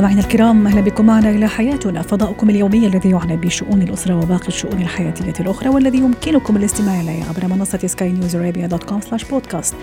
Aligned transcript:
مستمعينا 0.00 0.20
الكرام 0.20 0.66
أهلا 0.66 0.80
بكم 0.80 1.06
معنا 1.06 1.30
إلى 1.30 1.48
حياتنا. 1.48 2.02
فضاؤكم 2.02 2.50
اليومي 2.50 2.86
الذي 2.86 3.10
يعنى 3.10 3.36
بشؤون 3.36 3.82
الأسرة 3.82 4.14
وباقي 4.14 4.48
الشؤون 4.48 4.82
الحياتية 4.82 5.32
الأخرى 5.40 5.68
والذي 5.68 5.98
يمكنكم 5.98 6.56
الاستماع 6.56 7.00
إليه 7.00 7.24
عبر 7.24 7.46
منصة 7.56 7.78
سكاي 7.86 8.12
نيوز 8.12 8.36
عربيه 8.36 8.66
dot 8.66 8.84
com 8.84 9.00
slash 9.00 9.24
بودكاست 9.24 9.74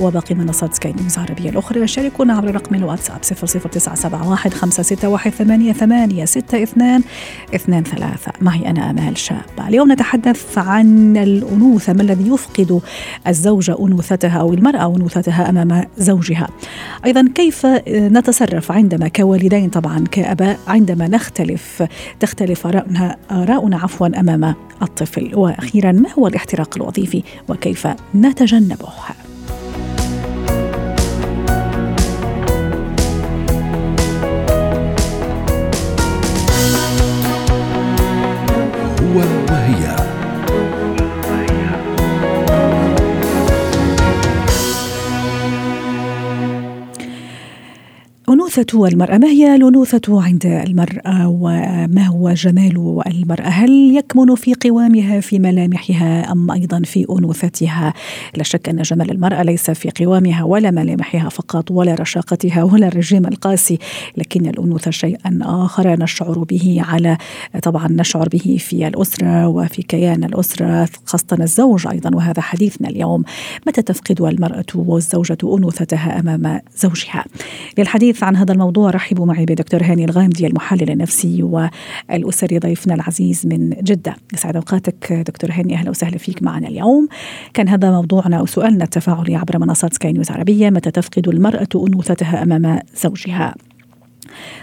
وباقي 0.00 0.34
منصات 0.34 0.74
سكاي 0.74 0.92
نيوز 0.92 1.18
العربيه 1.18 1.50
الأخرى. 1.50 1.86
شاركونا 1.86 2.34
عبر 2.34 2.54
رقم 2.54 2.74
الواتساب 2.74 3.20
00971 3.22 4.52
561 4.52 5.30
8862 5.30 7.02
23 7.50 8.32
معي 8.40 8.70
أنا 8.70 8.90
آمال 8.90 9.18
شابه 9.18 9.68
اليوم 9.68 9.92
نتحدث 9.92 10.58
عن 10.58 11.16
الأنوثة 11.16 11.92
ما 11.92 12.02
الذي 12.02 12.28
يفقد 12.28 12.80
الزوجه 13.26 13.76
أنوثتها 13.80 14.38
أو 14.38 14.52
المرأة 14.54 14.96
أنوثتها 14.96 15.50
أمام 15.50 15.84
زوجها؟ 15.98 16.48
أيضا 17.04 17.28
كيف 17.34 17.66
نتصرف 17.88 18.72
عندما 18.72 19.08
كوالدين 19.08 19.65
طبعا 19.66 20.04
كآباء 20.10 20.58
عندما 20.66 21.08
نختلف 21.08 21.82
تختلف 22.20 22.66
آراؤنا 22.66 23.16
آراؤنا 23.30 23.76
عفوا 23.76 24.20
أمام 24.20 24.54
الطفل. 24.82 25.30
وأخيرا 25.34 25.92
ما 25.92 26.08
هو 26.18 26.26
الاحتراق 26.26 26.76
الوظيفي؟ 26.76 27.22
وكيف 27.48 27.88
نتجنبه؟ 28.14 28.88
أنوثة 48.56 48.86
المرأة 48.86 49.18
ما 49.18 49.28
هي 49.28 49.56
الأنوثة 49.56 50.22
عند 50.22 50.46
المرأة 50.46 51.28
وما 51.28 52.06
هو 52.06 52.30
جمال 52.30 53.02
المرأة؟ 53.06 53.48
هل 53.48 53.96
يكمن 53.96 54.34
في 54.34 54.54
قوامها 54.54 55.20
في 55.20 55.38
ملامحها 55.38 56.32
أم 56.32 56.50
أيضا 56.50 56.80
في 56.84 57.06
أنوثتها؟ 57.10 57.94
لا 58.36 58.42
شك 58.42 58.68
أن 58.68 58.82
جمال 58.82 59.10
المرأة 59.10 59.42
ليس 59.42 59.70
في 59.70 59.90
قوامها 60.04 60.44
ولا 60.44 60.70
ملامحها 60.70 61.28
فقط 61.28 61.70
ولا 61.70 61.94
رشاقتها 61.94 62.62
ولا 62.62 62.88
الرجيم 62.88 63.26
القاسي 63.26 63.78
لكن 64.16 64.46
الأنوثة 64.46 64.90
شيئا 64.90 65.38
آخر. 65.42 66.02
نشعر 66.02 66.38
به 66.38 66.82
على 66.88 67.18
طبعا 67.62 67.88
نشعر 67.90 68.28
به 68.28 68.56
في 68.60 68.88
الأسرة 68.88 69.48
وفي 69.48 69.82
كيان 69.82 70.24
الأسرة 70.24 70.88
خاصة 71.04 71.36
الزوج 71.40 71.86
أيضا. 71.86 72.10
وهذا 72.14 72.42
حديثنا 72.42 72.88
اليوم. 72.88 73.24
متى 73.66 73.82
تفقد 73.82 74.20
المرأة 74.20 74.66
والزوجة 74.74 75.38
أنوثتها 75.44 76.20
أمام 76.20 76.60
زوجها؟ 76.76 77.24
للحديث 77.78 78.22
عن 78.22 78.36
هذا 78.36 78.45
الموضوع. 78.52 78.90
رحبوا 78.90 79.26
معي 79.26 79.44
بدكتور 79.44 79.82
هاني 79.82 80.04
الغامدي 80.04 80.46
المحلل 80.46 80.90
النفسي 80.90 81.42
والأسري 81.42 82.58
ضيفنا 82.58 82.94
العزيز 82.94 83.46
من 83.46 83.70
جدة. 83.70 84.16
يسعد 84.34 84.56
أوقاتك 84.56 85.12
دكتور 85.12 85.50
هاني. 85.52 85.74
أهلا 85.74 85.90
وسهلا 85.90 86.18
فيك 86.18 86.42
معنا 86.42 86.68
اليوم. 86.68 87.08
كان 87.54 87.68
هذا 87.68 87.90
موضوعنا 87.90 88.36
أو 88.36 88.46
سؤالنا 88.46 88.84
التفاعلي 88.84 89.36
عبر 89.36 89.58
منصات 89.58 89.94
سكاي 89.94 90.12
نيوز 90.12 90.30
عربية. 90.30 90.70
متى 90.70 90.90
تفقد 90.90 91.28
المرأة 91.28 91.68
أنوثتها 91.74 92.42
أمام 92.42 92.80
زوجها؟ 92.96 93.54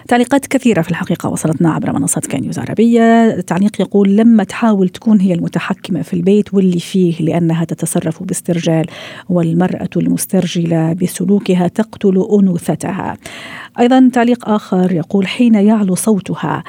تعليقات 0.07 0.47
كثيرة 0.47 0.81
في 0.81 0.91
الحقيقة 0.91 1.29
وصلتنا 1.29 1.71
عبر 1.71 1.93
منصات 1.93 2.25
سكاي 2.25 2.41
نيوز 2.41 2.59
عربية. 2.59 3.39
تعليق 3.41 3.81
يقول 3.81 4.15
لما 4.15 4.43
تحاول 4.43 4.89
تكون 4.89 5.19
هي 5.21 5.33
المتحكمة 5.33 6.01
في 6.01 6.13
البيت 6.13 6.53
واللي 6.53 6.79
فيه 6.79 7.25
لأنها 7.25 7.65
تتصرف 7.65 8.23
باسترجال 8.23 8.85
والمرأة 9.29 9.89
المسترجلة 9.97 10.93
بسلوكها 10.93 11.67
تقتل 11.67 12.27
أنوثتها. 12.39 13.17
أيضا 13.79 14.09
تعليق 14.13 14.49
آخر 14.49 14.91
يقول 14.91 15.27
حين 15.27 15.55
يعلو 15.55 15.95
صوتها 15.95 16.63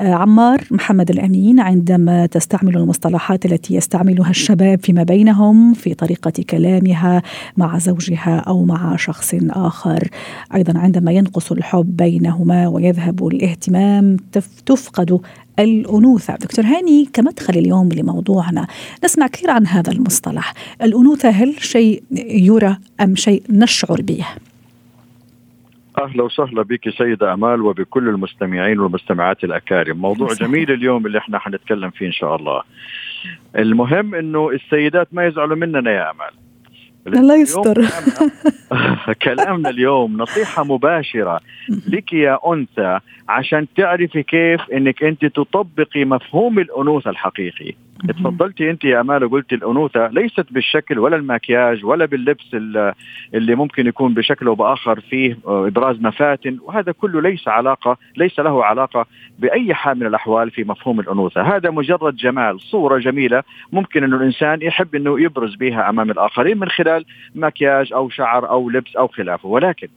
عمار 0.00 0.64
محمد 0.70 1.10
الأمين 1.10 1.60
عندما 1.60 2.26
تستعمل 2.26 2.76
المصطلحات 2.76 3.46
التي 3.46 3.74
يستعملها 3.74 4.30
الشباب 4.30 4.80
فيما 4.84 5.02
بينهم 5.02 5.74
في 5.74 5.94
طريقة 5.94 6.32
كلامها 6.50 7.22
مع 7.56 7.78
زوجها 7.78 8.36
أو 8.38 8.64
مع 8.64 8.96
شخص 8.96 9.34
آخر. 9.50 10.08
أيضا 10.54 10.78
عندما 10.78 11.12
ينقص 11.12 11.52
الحب 11.52 11.96
بينهما 11.96 12.68
ويذهب 12.68 13.26
الاهتمام 13.26 14.16
تفقد 14.66 15.20
الأنوثة. 15.58 16.36
دكتور 16.36 16.64
هاني 16.64 17.08
كمدخل 17.12 17.58
اليوم 17.58 17.88
لموضوعنا 17.88 18.66
نسمع 19.04 19.26
كثير 19.26 19.50
عن 19.50 19.66
هذا 19.66 19.92
المصطلح. 19.92 20.54
الأنوثة 20.82 21.28
هل 21.28 21.54
شيء 21.58 22.02
يرى 22.28 22.76
أم 23.00 23.16
شيء 23.16 23.42
نشعر 23.50 24.02
به؟ 24.02 24.24
أهلا 25.98 26.22
وسهلا 26.22 26.62
بك 26.62 26.90
سيدة 26.90 27.32
امال 27.32 27.62
وبكل 27.62 28.08
المستمعين 28.08 28.80
والمستمعات 28.80 29.44
الأكارم، 29.44 29.96
موضوع 29.98 30.28
جميل 30.28 30.70
اليوم 30.70 31.06
اللي 31.06 31.18
إحنا 31.18 31.38
حنتكلم 31.38 31.90
فيه 31.90 32.06
إن 32.06 32.12
شاء 32.12 32.36
الله. 32.36 32.62
المهم 33.58 34.14
إنه 34.14 34.50
السيدات 34.50 35.08
ما 35.12 35.26
يزعلوا 35.26 35.56
مننا 35.56 35.90
يا 35.90 36.10
امال. 36.10 36.30
الله 37.06 37.36
يستر. 37.36 37.84
كلامنا 39.22 39.70
اليوم 39.70 40.16
نصيحة 40.16 40.64
مباشرة 40.64 41.40
لك 41.88 42.12
يا 42.12 42.38
أنثى 42.52 42.98
عشان 43.28 43.66
تعرفي 43.76 44.22
كيف 44.22 44.60
أنك 44.72 45.02
أنت 45.02 45.24
تطبقي 45.24 46.04
مفهوم 46.04 46.58
الأنوثة 46.58 47.10
الحقيقي. 47.10 47.74
تفضلتي 48.08 48.70
انت 48.70 48.84
يا 48.84 49.00
أمال 49.00 49.24
وقلتي 49.24 49.54
الأنوثة 49.54 50.08
ليست 50.08 50.52
بالشكل 50.52 50.98
ولا 50.98 51.16
المكياج 51.16 51.84
ولا 51.84 52.04
باللبس 52.04 52.54
اللي 53.34 53.54
ممكن 53.54 53.86
يكون 53.86 54.14
بشكل 54.14 54.46
أو 54.46 54.54
بآخر 54.54 55.00
فيه 55.00 55.38
إبراز 55.46 56.00
مفاتن. 56.00 56.58
وهذا 56.62 56.92
كله 56.92 57.20
ليس 57.20 57.48
علاقة 57.48 57.96
ليس 58.16 58.40
له 58.40 58.64
علاقة 58.64 59.06
بأي 59.38 59.74
حال 59.74 59.98
من 59.98 60.06
الأحوال 60.06 60.50
في 60.50 60.64
مفهوم 60.64 61.00
الأنوثة، 61.00 61.56
هذا 61.56 61.70
مجرد 61.70 62.16
جمال، 62.16 62.60
صورة 62.60 62.98
جميلة 62.98 63.42
ممكن 63.72 64.04
إنه 64.04 64.16
الإنسان 64.16 64.62
يحب 64.62 64.94
إنه 64.94 65.20
يبرز 65.20 65.54
بها 65.54 65.90
أمام 65.90 66.10
الآخرين 66.10 66.58
من 66.58 66.68
خلال 66.68 67.04
مكياج 67.34 67.92
أو 67.92 68.08
شعر 68.08 68.48
أو 68.48 68.70
لبس 68.70 68.96
أو 68.96 69.08
خلافه، 69.08 69.48
ولكن 69.48 69.88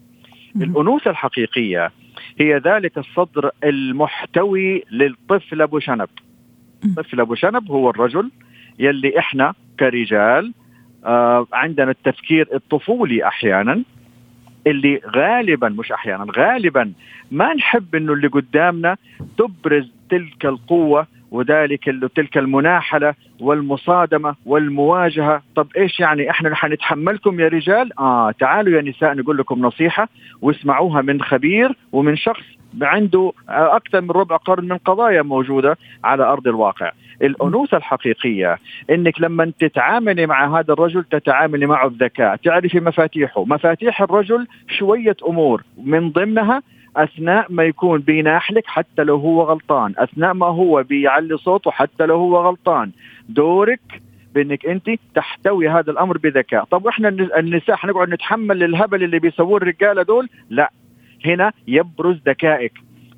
الأنوثة 0.56 1.12
الحقيقية 1.12 1.92
هي 2.40 2.58
ذلك 2.58 2.98
الصدر 2.98 3.52
المحتوي 3.64 4.84
للطفل 4.92 5.62
أبو 5.62 5.80
شنب. 5.80 6.10
طفل 6.98 7.20
ابو 7.20 7.36
شنب 7.36 7.72
هو 7.72 7.90
الرجل 7.90 8.32
يلي 8.80 9.20
إحنا 9.20 9.54
كرجال 9.80 10.54
آه 11.06 11.48
عندنا 11.54 11.92
التفكير 11.92 12.48
الطفولي 12.54 13.28
أحيانا 13.28 13.84
اللي 14.68 15.02
غالبا 15.16 15.70
مش 15.70 15.92
أحيانا 15.92 16.26
غالبا 16.38 16.92
ما 17.32 17.54
نحب 17.54 17.96
إنه 17.96 18.14
اللي 18.14 18.28
قدامنا 18.28 18.98
تبرز 19.38 19.92
تلك 20.10 20.46
القوة 20.46 21.08
وذلك 21.32 21.84
تلك 22.16 22.38
المناحلة 22.38 23.14
والمصادمة 23.40 24.36
والمواجهة. 24.46 25.42
طب 25.56 25.68
إيش 25.78 26.00
يعني 26.00 26.30
إحنا 26.30 26.56
حنتحملكم 26.56 27.40
يا 27.40 27.48
رجال؟ 27.48 28.00
آه 28.00 28.32
تعالوا 28.32 28.78
يا 28.78 28.82
نساء 28.82 29.14
نقول 29.14 29.38
لكم 29.38 29.60
نصيحة 29.66 30.10
واسمعوها 30.42 31.02
من 31.02 31.22
خبير 31.22 31.76
ومن 31.92 32.16
شخص 32.16 32.44
عنده 32.82 33.32
أكثر 33.50 34.02
من 34.02 34.12
ربع 34.12 34.38
قرن 34.38 34.66
من 34.66 34.78
قضايا 34.78 35.22
موجودة 35.22 35.78
على 36.04 36.24
أرض 36.24 36.48
الواقع. 36.48 36.92
الأنوثة 37.22 37.78
الحقيقية 37.78 38.60
إنك 38.90 39.22
لما 39.22 39.52
تتعاملي 39.60 40.26
مع 40.26 40.60
هذا 40.60 40.74
الرجل 40.74 41.04
تتعاملي 41.04 41.66
معه 41.66 41.88
بذكاء 41.88 42.36
تعرفي 42.36 42.80
مفاتيحه. 42.80 43.46
مفاتيح 43.46 44.02
الرجل 44.02 44.48
شوية 44.68 45.16
أمور 45.28 45.64
من 45.84 46.10
ضمنها 46.10 46.62
أثناء 46.98 47.46
ما 47.50 47.64
يكون 47.64 48.00
بيناحلك 48.00 48.64
حتى 48.68 49.04
لو 49.04 49.16
هو 49.16 49.42
غلطان 49.42 49.94
أثناء 49.98 50.34
ما 50.34 50.46
هو 50.46 50.84
بيعلي 50.84 51.38
صوته 51.38 51.72
حتى 51.72 52.06
لو 52.06 52.16
هو 52.16 52.38
غلطان. 52.38 52.92
دورك 53.30 54.02
بإنك 54.36 54.66
أنت 54.66 54.90
تحتوي 55.16 55.70
هذا 55.70 55.92
الأمر 55.92 56.18
بذكاء. 56.18 56.64
طب 56.64 56.86
وإحنا 56.86 57.10
النساء 57.10 57.76
حنقعد 57.76 58.10
نتحمل 58.10 58.64
الهبل 58.64 59.04
اللي 59.04 59.20
بيسووه 59.20 59.58
الرجاله 59.58 60.02
دول 60.04 60.30
لا. 60.50 60.72
هنا 61.26 61.52
يبرز 61.68 62.20
ذكائك. 62.28 62.74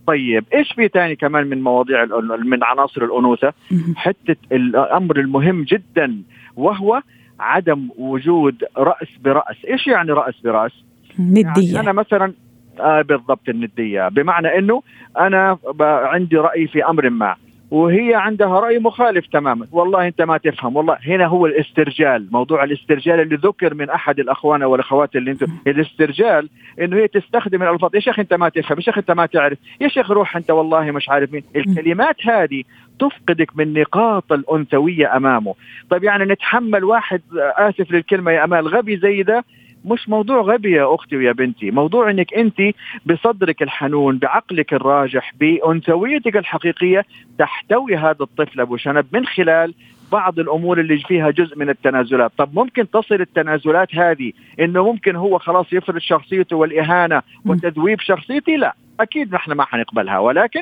طيب 0.07 0.45
إيش 0.53 0.73
في 0.73 0.87
تاني 0.87 1.15
كمان 1.15 1.47
من 1.47 1.61
مواضيع 1.61 2.05
من 2.45 2.63
عناصر 2.63 3.03
الأنوثة؟ 3.03 3.53
حتة 3.95 4.35
الأمر 4.51 5.19
المهم 5.19 5.63
جدا 5.63 6.21
وهو 6.55 7.01
عدم 7.39 7.89
وجود 7.97 8.63
رأس 8.77 9.17
برأس. 9.23 9.65
إيش 9.67 9.87
يعني 9.87 10.11
رأس 10.11 10.41
برأس؟ 10.43 10.71
ندية. 11.19 11.73
يعني 11.73 11.79
أنا 11.79 11.91
مثلا 11.91 12.33
آه 12.79 13.01
بالضبط 13.01 13.49
الندية. 13.49 14.07
بمعنى 14.07 14.57
إنه 14.57 14.83
أنا 15.19 15.57
عندي 15.81 16.37
رأي 16.37 16.67
في 16.67 16.85
أمر 16.85 17.09
ما. 17.09 17.35
وهي 17.71 18.15
عندها 18.15 18.59
رأي 18.59 18.79
مخالف 18.79 19.27
تماما. 19.27 19.67
والله 19.71 20.07
أنت 20.07 20.21
ما 20.21 20.37
تفهم. 20.37 20.75
والله 20.75 20.97
هنا 21.05 21.25
هو 21.25 21.45
الاسترجال 21.45 22.27
موضوع 22.31 22.63
الاسترجال 22.63 23.19
اللي 23.19 23.35
ذكر 23.35 23.73
من 23.73 23.89
أحد 23.89 24.19
الأخوان 24.19 24.63
والأخوات 24.63 25.15
اللي 25.15 25.31
أنتم. 25.31 25.47
الاسترجال 25.67 26.49
إنه 26.81 26.97
هي 26.97 27.07
تستخدم 27.07 27.63
الألفاظ. 27.63 27.95
يا 27.95 27.99
شيخ 27.99 28.19
أنت 28.19 28.33
ما 28.33 28.49
تفهم. 28.49 28.77
يا 28.77 28.83
شيخ 28.83 28.97
أنت 28.97 29.11
ما 29.11 29.25
تعرف. 29.25 29.57
يا 29.81 29.87
شيخ 29.87 30.11
روح 30.11 30.37
أنت 30.37 30.51
والله 30.51 30.91
مش 30.91 31.09
عارف 31.09 31.33
مين. 31.33 31.43
الكلمات 31.55 32.15
هذه 32.25 32.63
تفقدك 32.99 33.57
من 33.57 33.73
نقاط 33.73 34.31
الأنثوية 34.31 35.17
أمامه. 35.17 35.55
طيب 35.89 36.03
يعني 36.03 36.25
نتحمل 36.25 36.83
واحد 36.83 37.21
آسف 37.57 37.91
للكلمة 37.91 38.31
يا 38.31 38.43
أمال. 38.43 38.67
غبي 38.67 38.97
زي 38.97 39.23
ده 39.23 39.43
مش 39.85 40.09
موضوع 40.09 40.41
غبي 40.41 40.71
يا 40.71 40.95
أختي 40.95 41.17
ويا 41.17 41.31
بنتي 41.31 41.71
موضوع 41.71 42.09
إنك 42.09 42.33
أنت 42.33 42.61
بصدرك 43.05 43.61
الحنون 43.61 44.17
بعقلك 44.17 44.73
الراجح 44.73 45.33
بانثويتك 45.39 46.37
الحقيقية 46.37 47.05
تحتوي 47.39 47.95
هذا 47.95 48.21
الطفل 48.21 48.61
أبو 48.61 48.77
شنب 48.77 49.05
من 49.11 49.25
خلال 49.25 49.73
بعض 50.11 50.39
الأمور 50.39 50.79
اللي 50.79 50.97
فيها 50.97 51.29
جزء 51.31 51.57
من 51.57 51.69
التنازلات. 51.69 52.31
طب 52.37 52.49
ممكن 52.53 52.89
تصل 52.89 53.15
التنازلات 53.15 53.95
هذه 53.95 54.31
إنه 54.59 54.83
ممكن 54.83 55.15
هو 55.15 55.37
خلاص 55.37 55.73
يفرض 55.73 55.97
شخصيته 55.97 56.55
والإهانة 56.55 57.21
وتذويب 57.45 57.99
شخصيتي؟ 57.99 58.57
لا 58.57 58.75
أكيد 58.99 59.33
نحن 59.33 59.51
ما 59.51 59.65
حنقبلها 59.65 60.19
ولكن 60.19 60.61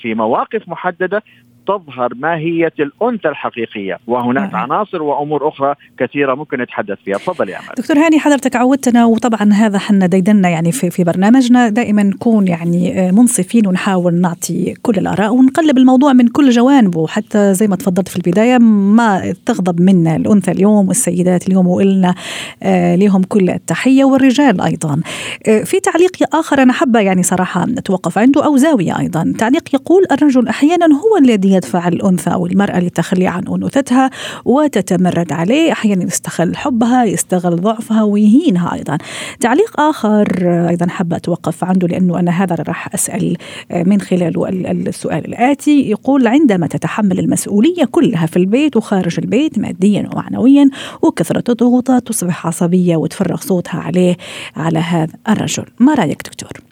في 0.00 0.14
مواقف 0.14 0.68
محددة 0.68 1.22
تظهر 1.66 2.14
ماهيه 2.14 2.72
الأنثى 2.80 3.28
الحقيقية. 3.28 3.98
وهناك 4.06 4.54
آه. 4.54 4.56
عناصر 4.56 5.02
وأمور 5.02 5.48
أخرى 5.48 5.74
كثيرة 5.98 6.34
ممكن 6.34 6.60
نتحدث 6.60 6.98
فيها. 7.04 7.16
تفضل 7.16 7.48
يا 7.48 7.58
دكتور 7.78 7.98
هاني 7.98 8.18
حضرتك 8.18 8.56
عودتنا 8.56 9.04
وطبعا 9.04 9.52
هذا 9.52 9.78
حنا 9.78 10.06
ديدنا 10.06 10.48
يعني 10.48 10.72
في 10.72 10.90
في 10.90 11.04
برنامجنا. 11.04 11.68
دائما 11.68 12.02
نكون 12.02 12.48
يعني 12.48 13.08
آه، 13.08 13.10
منصفين 13.10 13.66
ونحاول 13.66 14.14
نعطي 14.14 14.74
كل 14.82 14.98
الآراء 14.98 15.34
ونقلب 15.34 15.78
الموضوع 15.78 16.12
من 16.12 16.28
كل 16.28 16.50
جوانبه 16.50 17.06
حتى 17.06 17.54
زي 17.54 17.66
ما 17.66 17.76
تفضلت 17.76 18.08
في 18.08 18.16
البداية 18.16 18.58
ما 18.58 19.34
تغضب 19.46 19.80
منا 19.80 20.16
الأنثى 20.16 20.50
اليوم 20.50 20.88
والسيدات 20.88 21.48
اليوم 21.48 21.66
وقلنا 21.66 22.14
آه 22.62 22.96
لهم 22.96 23.22
كل 23.22 23.50
التحية 23.50 24.04
والرجال 24.04 24.60
أيضا. 24.60 25.00
آه 25.48 25.62
في 25.62 25.80
تعليق 25.80 26.36
آخر 26.36 26.62
أنا 26.62 26.72
حابة 26.72 27.00
يعني 27.00 27.22
صراحة 27.22 27.66
نتوقف 27.66 28.18
عنده 28.18 28.44
أو 28.44 28.56
زاوية 28.56 28.98
أيضا. 28.98 29.34
تعليق 29.38 29.74
يقول 29.74 30.02
الرجل 30.12 30.48
أحيانا 30.48 30.86
هو 30.86 31.16
الذي 31.24 31.55
يدفع 31.56 31.88
الأنثى 31.88 32.30
أو 32.30 32.46
المرأة 32.46 32.80
للتخلي 32.80 33.26
عن 33.26 33.48
أنوثتها 33.48 34.10
وتتمرد 34.44 35.32
عليه 35.32 35.72
أحيانا 35.72 36.04
يستغل 36.04 36.56
حبها 36.56 37.04
يستغل 37.04 37.56
ضعفها 37.56 38.02
ويهينها 38.02 38.74
أيضا. 38.74 38.98
تعليق 39.40 39.80
آخر 39.80 40.26
أيضا 40.68 40.86
حابة 40.86 41.16
أتوقف 41.16 41.64
عنده 41.64 41.88
لأنه 41.88 42.18
أنا 42.18 42.30
هذا 42.30 42.54
راح 42.68 42.94
أسأل 42.94 43.36
من 43.70 44.00
خلاله 44.00 44.48
السؤال 44.48 45.24
الآتي. 45.26 45.90
يقول 45.90 46.26
عندما 46.26 46.66
تتحمل 46.66 47.18
المسؤولية 47.18 47.84
كلها 47.84 48.26
في 48.26 48.36
البيت 48.36 48.76
وخارج 48.76 49.18
البيت 49.18 49.58
ماديا 49.58 50.08
ومعنويا 50.12 50.70
وكثرة 51.02 51.44
الضغوطات 51.48 52.08
تصبح 52.08 52.46
عصبية 52.46 52.96
وتفرغ 52.96 53.40
صوتها 53.40 53.80
عليه 53.80 54.16
على 54.56 54.78
هذا 54.78 55.12
الرجل. 55.28 55.64
ما 55.78 55.94
رأيك 55.94 56.22
دكتور؟ 56.22 56.65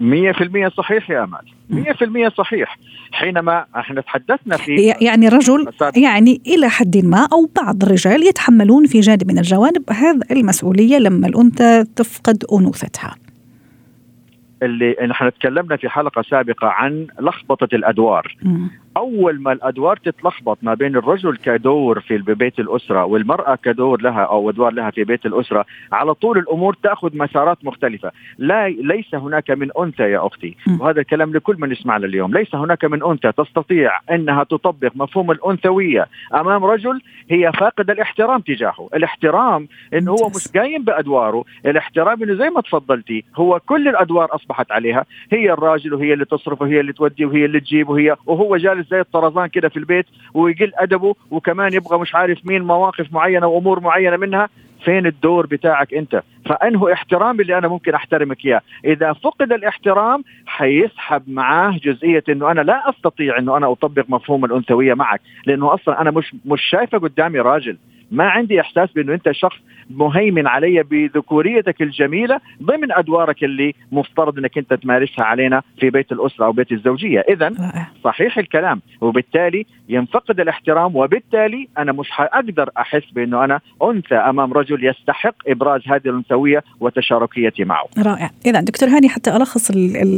مية 0.00 0.32
في 0.32 0.44
المية 0.44 0.68
صحيح 0.68 1.10
يا 1.10 1.24
أمال 1.24 1.40
مية 1.70 1.92
في 1.92 2.04
المية 2.04 2.28
صحيح. 2.28 2.78
حينما 3.12 3.64
إحنا 3.76 4.00
تحدثنا 4.00 4.56
في 4.56 4.94
يعني 5.00 5.28
رجل 5.28 5.66
يعني 5.96 6.40
إلى 6.46 6.68
حد 6.68 6.96
ما 6.96 7.28
أو 7.32 7.50
بعض 7.62 7.82
الرجال 7.82 8.22
يتحملون 8.26 8.86
في 8.86 9.00
جانب 9.00 9.32
من 9.32 9.38
الجوانب 9.38 9.82
هذه 9.90 10.20
المسؤولية 10.30 10.98
لما 10.98 11.26
الأنثى 11.26 11.84
تفقد 11.96 12.44
أنوثتها. 12.52 13.14
اللي 14.62 14.96
نحن 15.08 15.32
تكلمنا 15.32 15.76
في 15.76 15.88
حلقة 15.88 16.22
سابقة 16.22 16.66
عن 16.66 17.06
لخبطة 17.20 17.74
الأدوار. 17.74 18.36
م. 18.42 18.66
أول 18.98 19.42
ما 19.42 19.52
الأدوار 19.52 19.96
تتلخبط 19.96 20.58
ما 20.62 20.74
بين 20.74 20.96
الرجل 20.96 21.36
كدور 21.36 22.00
في 22.00 22.18
بيت 22.18 22.58
الأسرة 22.58 23.04
والمرأة 23.04 23.58
كدور 23.62 24.02
لها 24.02 24.22
أو 24.22 24.50
أدوار 24.50 24.72
لها 24.72 24.90
في 24.90 25.04
بيت 25.04 25.26
الأسرة 25.26 25.64
على 25.92 26.14
طول 26.14 26.38
الأمور 26.38 26.76
تأخذ 26.82 27.16
مسارات 27.16 27.64
مختلفة. 27.64 28.12
لا 28.38 28.68
ليس 28.68 29.14
هناك 29.14 29.50
من 29.50 29.68
أنثى 29.80 30.02
يا 30.02 30.26
أختي. 30.26 30.56
وهذا 30.80 31.00
الكلام 31.00 31.32
لكل 31.32 31.56
من 31.58 31.72
يسمعنا 31.72 32.06
اليوم. 32.06 32.32
ليس 32.34 32.54
هناك 32.54 32.84
من 32.84 33.02
أنثى 33.04 33.32
تستطيع 33.32 33.90
إنها 34.10 34.44
تطبق 34.44 34.90
مفهوم 34.94 35.30
الأنثوية 35.30 36.06
أمام 36.34 36.64
رجل 36.64 37.00
هي 37.30 37.52
فاقد 37.52 37.90
الاحترام 37.90 38.40
تجاهه. 38.40 38.88
الاحترام 38.94 39.68
انه 39.94 40.10
هو 40.12 40.28
مش 40.28 40.48
قايم 40.56 40.84
بأدواره 40.84 41.44
الاحترام 41.66 42.22
إنه 42.22 42.34
زي 42.34 42.50
ما 42.50 42.60
تفضلتي 42.60 43.24
هو 43.36 43.60
كل 43.66 43.88
الأدوار 43.88 44.34
أصبحت 44.34 44.72
عليها. 44.72 45.04
هي 45.32 45.52
الراجل 45.52 45.94
وهي 45.94 46.12
اللي 46.12 46.24
تصرف 46.24 46.62
وهي 46.62 46.80
اللي 46.80 46.92
تودي 46.92 47.24
وهي 47.24 47.44
اللي 47.44 47.60
تجيب 47.60 47.88
وهي 47.88 48.16
وهو 48.26 48.56
جالس 48.56 48.87
زي 48.90 49.00
الطرزان 49.00 49.46
كده 49.46 49.68
في 49.68 49.76
البيت 49.76 50.06
ويقل 50.34 50.72
أدبه 50.74 51.14
وكمان 51.30 51.74
يبغى 51.74 51.98
مش 51.98 52.14
عارف 52.14 52.38
مين 52.46 52.62
مواقف 52.62 53.12
معينة 53.12 53.46
وأمور 53.46 53.80
معينة 53.80 54.16
منها 54.16 54.48
فين 54.84 55.06
الدور 55.06 55.46
بتاعك 55.46 55.94
أنت؟ 55.94 56.22
فانه 56.46 56.92
احترام 56.92 57.40
اللي 57.40 57.58
أنا 57.58 57.68
ممكن 57.68 57.94
أحترمك 57.94 58.44
إياه. 58.44 58.60
إذا 58.84 59.12
فقد 59.12 59.52
الاحترام 59.52 60.24
حيسحب 60.46 61.22
معاه 61.26 61.78
جزئية 61.84 62.24
إنه 62.28 62.50
أنا 62.50 62.60
لا 62.60 62.90
أستطيع 62.90 63.38
إنه 63.38 63.56
أنا 63.56 63.72
أطبق 63.72 64.04
مفهوم 64.08 64.44
الأنثوية 64.44 64.94
معك 64.94 65.20
لأنه 65.46 65.74
أصلا 65.74 66.00
أنا 66.00 66.10
مش 66.10 66.34
مش 66.44 66.62
شايفه 66.70 66.98
قدامي 66.98 67.38
راجل. 67.40 67.76
ما 68.10 68.28
عندي 68.28 68.60
إحساس 68.60 68.92
بأنه 68.92 69.14
أنت 69.14 69.30
شخص 69.32 69.56
مهيمن 69.90 70.46
علي 70.46 70.82
بذكوريتك 70.82 71.82
الجميلة 71.82 72.40
ضمن 72.62 72.92
أدوارك 72.92 73.44
اللي 73.44 73.74
مفترض 73.92 74.38
إنك 74.38 74.58
أنت 74.58 74.74
تمارسها 74.74 75.24
علينا 75.24 75.62
في 75.80 75.90
بيت 75.90 76.12
الأسرة 76.12 76.44
أو 76.44 76.52
بيت 76.52 76.72
الزوجية، 76.72 77.24
اذا 77.28 77.52
صحيح 78.04 78.38
الكلام. 78.38 78.80
وبالتالي 79.00 79.66
ينفقد 79.88 80.40
الاحترام 80.40 80.96
وبالتالي 80.96 81.68
أنا 81.78 81.92
مش 81.92 82.10
حأقدر 82.10 82.70
أحس 82.78 83.02
بأنه 83.12 83.44
أنا 83.44 83.60
أنثى 83.82 84.14
أمام 84.14 84.52
رجل 84.52 84.86
يستحق 84.86 85.34
إبراز 85.48 85.80
هذه 85.86 86.02
الأنثوية 86.06 86.64
وتشاركيتي 86.80 87.64
معه. 87.64 87.84
رائع، 87.98 88.30
اذا 88.46 88.60
دكتور 88.60 88.88
هاني 88.88 89.08
حتى 89.08 89.36
ألخص 89.36 89.70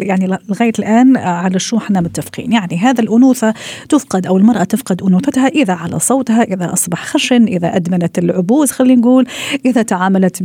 يعني 0.03 0.27
لغاية 0.27 0.73
الآن 0.79 1.17
على 1.17 1.59
شو 1.59 1.77
إحنا 1.77 2.01
متفقين، 2.01 2.53
يعني 2.53 2.77
هذا 2.77 3.03
الأنوثة 3.03 3.55
تفقد 3.89 4.27
أو 4.27 4.37
المرأة 4.37 4.65
تفقد 4.65 5.03
أنوثتها 5.03 5.49
إذا 5.49 5.75
على 5.75 5.99
صوتها، 5.99 6.43
إذا 6.43 6.73
أصبح 6.73 7.05
خشن، 7.05 7.45
إذا 7.45 7.77
أدمنت 7.77 8.19
العبوس 8.19 8.73
خلينا 8.73 9.01
نقول، 9.01 9.27
إذا 9.65 9.83
تعاملت 9.83 10.43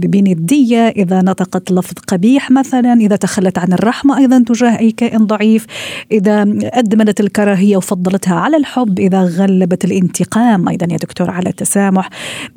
بندية 0.00 0.88
إذا 0.88 1.22
نطقت 1.22 1.72
لفظ 1.72 1.94
قبيح 2.08 2.50
مثلا 2.50 2.92
إذا 2.92 3.16
تخلت 3.16 3.58
عن 3.58 3.72
الرحمة 3.72 4.18
أيضا 4.18 4.44
تجاه 4.46 4.78
أي 4.78 4.90
كائن 4.90 5.26
ضعيف 5.26 5.66
إذا 6.12 6.42
أدمنت 6.62 7.20
الكراهية 7.20 7.76
وفضلتها 7.76 8.34
على 8.34 8.56
الحب 8.56 8.98
إذا 8.98 9.22
غلبت 9.22 9.84
الانتقام 9.84 10.68
أيضا 10.68 10.86
يا 10.92 10.96
دكتور 10.96 11.30
على 11.30 11.48
التسامح. 11.48 12.10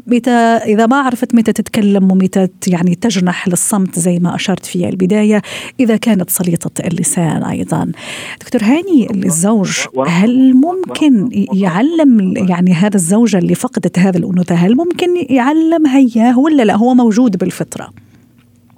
متى 0.08 0.32
إذا 0.32 0.86
ما 0.86 0.96
عرفت 0.96 1.36
متى 1.36 1.54
تتكلم 1.54 2.12
ومتى 2.12 2.48
يعني 2.68 2.96
تجنح 2.96 3.48
للصمت 3.48 4.00
زي 4.00 4.20
ما 4.20 4.36
أشرت 4.36 4.66
في 4.66 4.90
البداية 4.90 5.42
إذا 5.80 5.98
كانت 5.98 6.30
سليطة 6.30 6.88
اللسان 6.88 7.44
أيضا. 7.44 7.92
دكتور 8.42 8.64
هاني 8.64 9.26
الزوج 9.26 9.72
هل 10.08 10.54
ممكن 10.54 11.30
يعلم 11.54 12.34
يعني 12.50 12.74
هذا 12.74 12.96
الزوجة 12.96 13.38
اللي 13.38 13.56
فقدت 13.56 14.00
هذا 14.00 14.18
الأنوثة 14.18 14.56
هل 14.56 14.76
ممكن 14.76 15.10
يعلم 15.30 15.86
اياه 15.96 16.40
ولا 16.40 16.64
لا؟ 16.64 16.76
هو 16.76 16.94
موجود 16.94 17.38
بالفطرة. 17.38 17.90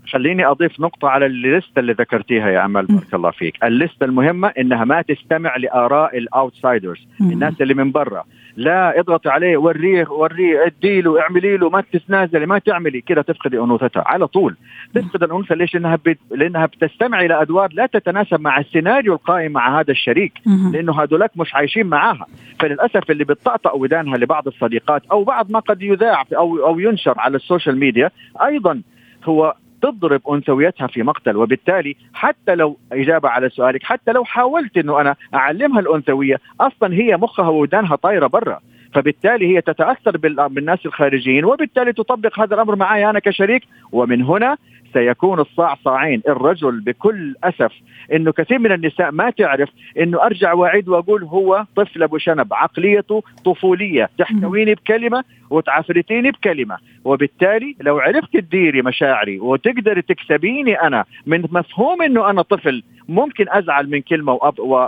خليني 0.08 0.46
أضيف 0.46 0.80
نقطة 0.80 1.08
على 1.08 1.26
الليسته 1.26 1.80
اللي 1.80 1.94
ذكرتيها 1.94 2.50
يا 2.50 2.66
أمل 2.66 2.86
بارك 2.86 3.14
الله 3.14 3.32
فيك. 3.32 3.64
الليسته 3.64 4.04
المهمة 4.04 4.48
إنها 4.48 4.86
ما 4.86 5.02
تستمع 5.02 5.58
لآراء 5.58 6.18
ال 6.18 6.27
outsiders 6.27 7.08
الناس 7.22 7.62
اللي 7.62 7.74
من 7.74 7.92
برا. 7.92 8.24
لا 8.58 9.00
اضغط 9.00 9.28
عليه 9.28 9.58
وريه 9.58 10.08
وريه 10.10 10.66
ادي 10.66 11.02
له 11.02 11.22
اعملي 11.22 11.58
له 11.58 11.70
ما 11.70 11.82
تتنازلي 11.82 12.46
ما 12.46 12.60
تعملي 12.60 13.02
كده 13.02 13.22
تفقدي 13.22 13.58
انوثتها 13.58 14.04
على 14.06 14.28
طول. 14.28 14.56
تفقد 14.96 15.24
الانوثة 15.24 15.56
ليش؟ 15.56 15.74
لأنها 15.74 15.96
بت... 16.06 16.20
لأنها 16.32 16.66
بتستمع 16.66 17.22
إلى 17.22 17.42
أدوار 17.42 17.70
لا 17.74 17.86
تتناسب 17.86 18.42
مع 18.42 18.60
السيناريو 18.60 19.14
القائم 19.14 19.52
مع 19.52 19.80
هذا 19.80 19.92
الشريك 19.92 20.34
لأنه 20.74 21.04
هذولاك 21.04 21.32
مش 21.36 21.56
عايشين 21.56 21.88
معاها. 21.88 22.26
فللأسف 22.60 23.12
اللي 23.12 23.24
بتطأطأ 23.24 23.72
ودانها 23.72 24.18
لبعض 24.18 24.48
الصديقات 24.48 25.04
أو 25.12 25.24
بعض 25.24 25.52
ما 25.52 25.60
قد 25.60 25.82
يذاع 25.82 26.24
أو 26.38 26.66
أو 26.68 26.80
ينشر 26.80 27.14
على 27.18 27.38
ال 27.38 27.44
social 27.44 27.80
media 27.80 28.12
أيضا 28.46 28.82
هو 29.26 29.56
تضرب 29.84 30.22
أنثويتها 30.30 30.88
في 30.88 31.04
مقتل 31.04 31.38
وبالتالي 31.38 31.96
حتى 32.14 32.56
لو 32.56 32.78
إجابة 32.92 33.30
على 33.30 33.50
سؤالك 33.50 33.84
حتى 33.84 34.12
لو 34.12 34.24
حاولت 34.24 34.78
إنه 34.78 35.02
أنا 35.02 35.16
أعلمها 35.34 35.80
الأنثوية 35.80 36.40
أصلا 36.62 36.94
هي 36.94 37.18
مخها 37.18 37.50
وودانها 37.50 37.96
طايرة 37.96 38.28
برا. 38.28 38.60
فبالتالي 38.94 39.56
هي 39.56 39.62
تتأثر 39.62 40.18
بالناس 40.48 40.86
الخارجيين 40.86 41.46
وبالتالي 41.46 41.94
تطبق 41.94 42.40
هذا 42.40 42.56
الأمر 42.56 42.76
معي 42.76 43.10
أنا 43.10 43.20
كشريك. 43.20 43.64
ومن 43.92 44.22
هنا 44.22 44.58
سيكون 44.94 45.40
الصاع 45.40 45.76
صاعين 45.76 46.22
الرجل 46.28 46.80
بكل 46.80 47.36
أسف 47.44 47.72
إنه 48.14 48.32
كثير 48.32 48.60
من 48.60 48.72
النساء 48.72 49.12
ما 49.12 49.30
تعرف 49.30 49.70
إنه 50.00 50.24
أرجع 50.24 50.54
وأعيد 50.54 50.90
وأقول 50.90 51.24
هو 51.24 51.66
طفل 51.76 52.04
أبو 52.04 52.18
شنب 52.18 52.54
عقليته 52.54 53.24
طفولية 53.46 54.10
تحتويني 54.18 54.74
بكلمة 54.74 55.24
وتعفرتيني 55.50 56.32
بكلمة 56.32 56.78
وبالتالي 57.06 57.76
لو 57.82 58.00
عرفت 58.00 58.38
تديري 58.38 58.82
مشاعري 58.82 59.40
وتقدري 59.40 60.02
تكسبيني 60.02 60.82
أنا 60.82 61.06
من 61.26 61.42
مفهوم 61.52 62.02
إنه 62.02 62.30
أنا 62.30 62.42
طفل 62.42 62.84
ممكن 63.10 63.46
أزعل 63.50 63.90
من 63.90 64.02
كلمة 64.02 64.40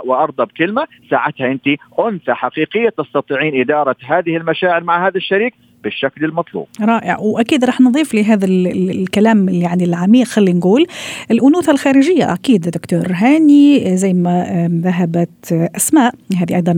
وارضى 0.04 0.44
بكلمه 0.44 0.86
ساعتها 1.10 1.46
انت 1.46 1.68
أنثى 1.98 2.34
حقيقية 2.34 2.88
تستطيعين 2.88 3.60
إدارة 3.60 3.96
هذه 4.06 4.36
المشاعر 4.36 4.84
مع 4.84 5.06
هذا 5.06 5.16
الشريك. 5.16 5.54
بالشكل 5.84 6.24
المطلوب. 6.24 6.66
رائع. 6.80 7.18
وأكيد 7.18 7.64
رح 7.64 7.80
نضيف 7.80 8.14
لهذا 8.14 8.46
الكلام 8.46 9.48
يعني 9.48 9.84
العميق 9.84 10.26
خلينا 10.26 10.58
نقول 10.58 10.86
الأنوثة 11.30 11.72
الخارجية. 11.72 12.32
أكيد 12.32 12.60
دكتور 12.68 13.06
هاني 13.10 13.96
زي 13.96 14.12
ما 14.12 14.68
ذهبت 14.82 15.52
أسماء. 15.52 16.14
هذه 16.36 16.56
أيضا 16.56 16.72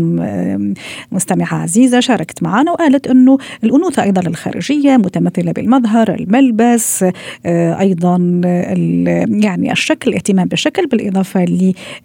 مستمعة 1.12 1.54
عزيزة 1.54 2.00
شاركت 2.00 2.42
معنا 2.42 2.72
وقالت 2.72 3.06
إنه 3.06 3.38
الأنوثة 3.64 4.02
أيضا 4.02 4.20
الخارجية 4.20 4.96
متمثلة 4.96 5.52
بالمظهر 5.52 6.14
الملبس 6.14 7.04
آه، 7.46 7.80
أيضا 7.80 8.40
يعني 9.28 9.72
الشكل 9.72 10.10
الاهتمام 10.10 10.48
بالشكل 10.48 10.86
بالإضافة 10.86 11.44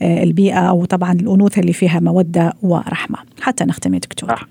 للبيئة 0.02 0.72
وطبعا 0.72 1.14
الأنوثة 1.14 1.60
اللي 1.60 1.74
فيها 1.74 2.00
مودة 2.00 2.54
ورحمة. 2.64 3.18
حتى 3.42 3.64
نختم 3.64 3.94
يا 3.94 4.00
دكتور. 4.00 4.48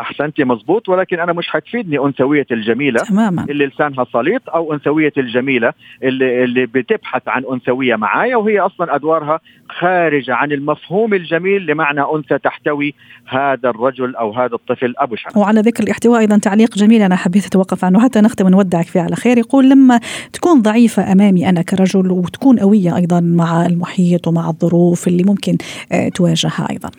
احسنتي 0.00 0.44
مزبوط 0.44 0.88
ولكن 0.88 1.20
أنا 1.20 1.32
مش 1.32 1.48
حتفيدني 1.48 1.98
أنثوية 1.98 2.46
الجميلة 2.50 3.00
تماما. 3.00 3.46
اللي 3.50 3.66
لسانها 3.66 4.06
سليط 4.12 4.50
أو 4.50 4.72
أنثوية 4.72 5.12
الجميلة 5.18 5.72
اللي 6.02 6.44
اللي 6.44 6.66
بتبحث 6.66 7.28
عن 7.28 7.44
أنثوية 7.52 7.96
معايا 7.96 8.36
وهي 8.36 8.60
أصلا 8.60 8.94
أدوارها 8.94 9.40
خارجه 9.68 10.34
عن 10.34 10.52
المفهوم 10.52 11.14
الجميل 11.14 11.66
لمعنى 11.66 12.00
أنثى 12.14 12.38
تحتوي 12.38 12.94
هذا 13.28 13.70
الرجل 13.70 14.16
أو 14.16 14.32
هذا 14.32 14.54
الطفل 14.54 14.94
أبو 14.98 15.16
شرف 15.16 15.36
وعلى 15.36 15.60
ذكر 15.60 15.84
الاحتواء 15.84 16.20
أيضا 16.20 16.38
تعليق 16.38 16.74
جميل 16.74 17.02
أنا 17.02 17.16
حبيت 17.16 17.46
أتوقف 17.46 17.84
عنه 17.84 18.00
حتى 18.00 18.20
نختم 18.20 18.46
ونودعك 18.46 18.86
فيه 18.86 19.00
على 19.00 19.16
خير. 19.16 19.38
يقول 19.38 19.70
لما 19.70 20.00
تكون 20.32 20.62
ضعيفة 20.62 21.12
أمامي 21.12 21.48
أنا 21.48 21.62
كرجل 21.62 22.10
وتكون 22.10 22.58
قوية 22.58 22.96
أيضا 22.96 23.20
مع 23.20 23.66
المحيط 23.66 24.28
ومع 24.28 24.48
الظروف 24.48 25.08
اللي 25.08 25.24
ممكن 25.24 25.56
آه، 25.92 26.08
تواجهها 26.08 26.66
أيضا. 26.70 26.90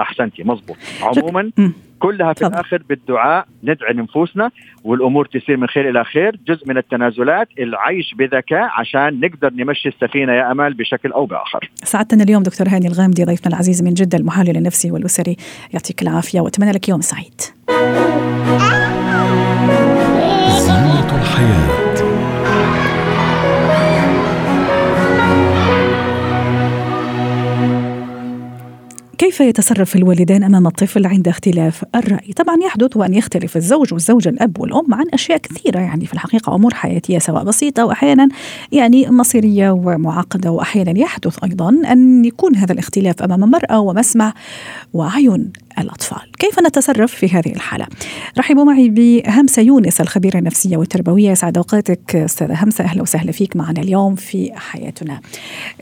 أحسنتي 0.00 0.42
مزبوط 0.42 0.76
عموما 1.02 1.50
كلها 1.98 2.32
في 2.32 2.46
الآخر 2.46 2.82
بالدعاء 2.88 3.46
ندعي 3.64 3.94
نفوسنا 3.94 4.50
والأمور 4.84 5.26
تسير 5.26 5.56
من 5.56 5.66
خير 5.66 5.90
إلى 5.90 6.04
خير. 6.04 6.36
جزء 6.48 6.68
من 6.68 6.78
التنازلات 6.78 7.48
العيش 7.58 8.14
بذكاء 8.14 8.68
عشان 8.72 9.20
نقدر 9.20 9.52
نمشي 9.52 9.88
السفينة 9.88 10.32
يا 10.32 10.52
أمال 10.52 10.74
بشكل 10.74 11.12
أو 11.12 11.26
بآخر. 11.26 11.70
سعدتنا 11.74 12.22
اليوم 12.22 12.42
دكتور 12.42 12.68
هاني 12.68 12.86
الغامدي 12.86 13.24
ضيفنا 13.24 13.48
العزيز 13.48 13.82
من 13.82 13.94
جدة 13.94 14.18
المحلل 14.18 14.56
النفسي 14.56 14.90
والاسري 14.90 15.36
يعطيك 15.72 16.02
العافية 16.02 16.40
وأتمنى 16.40 16.72
لك 16.72 16.88
يوم 16.88 17.00
سعيد. 17.00 17.40
كيف 29.18 29.40
يتصرف 29.40 29.96
الوالدان 29.96 30.42
أمام 30.42 30.66
الطفل 30.66 31.06
عند 31.06 31.28
اختلاف 31.28 31.84
الرأي؟ 31.94 32.32
طبعا 32.32 32.56
يحدث 32.62 32.96
وأن 32.96 33.14
يختلف 33.14 33.56
الزوج 33.56 33.92
والزوجة 33.92 34.28
الأب 34.28 34.60
والأم 34.60 34.94
عن 34.94 35.04
أشياء 35.14 35.38
كثيرة 35.38 35.78
يعني 35.78 36.06
في 36.06 36.14
الحقيقة 36.14 36.54
أمور 36.54 36.74
حياتية 36.74 37.18
سواء 37.18 37.44
بسيطة 37.44 37.84
واحيانا 37.84 38.28
يعني 38.72 39.10
مصيرية 39.10 39.70
ومعقدة 39.70 40.50
واحيانا 40.50 40.98
يحدث 40.98 41.44
أيضا 41.44 41.68
أن 41.68 42.24
يكون 42.24 42.56
هذا 42.56 42.72
الاختلاف 42.72 43.22
أمام 43.22 43.40
مراه 43.40 43.80
ومسمع 43.80 44.34
وعيون 44.92 45.52
الأطفال. 45.80 46.32
كيف 46.38 46.58
نتصرف 46.60 47.14
في 47.14 47.28
هذه 47.28 47.52
الحالة؟ 47.52 47.86
رحبوا 48.38 48.64
معي 48.64 48.88
بهمسة 48.88 49.62
يونس 49.62 50.00
الخبيرة 50.00 50.38
النفسية 50.38 50.76
والتربوية. 50.76 51.34
سعد 51.34 51.56
أوقاتك. 51.56 52.16
أستاذة 52.16 52.64
همسة 52.64 52.84
أهلا 52.84 53.02
وسهلا 53.02 53.32
فيك 53.32 53.56
معنا 53.56 53.80
اليوم 53.80 54.14
في 54.14 54.52
حياتنا. 54.54 55.20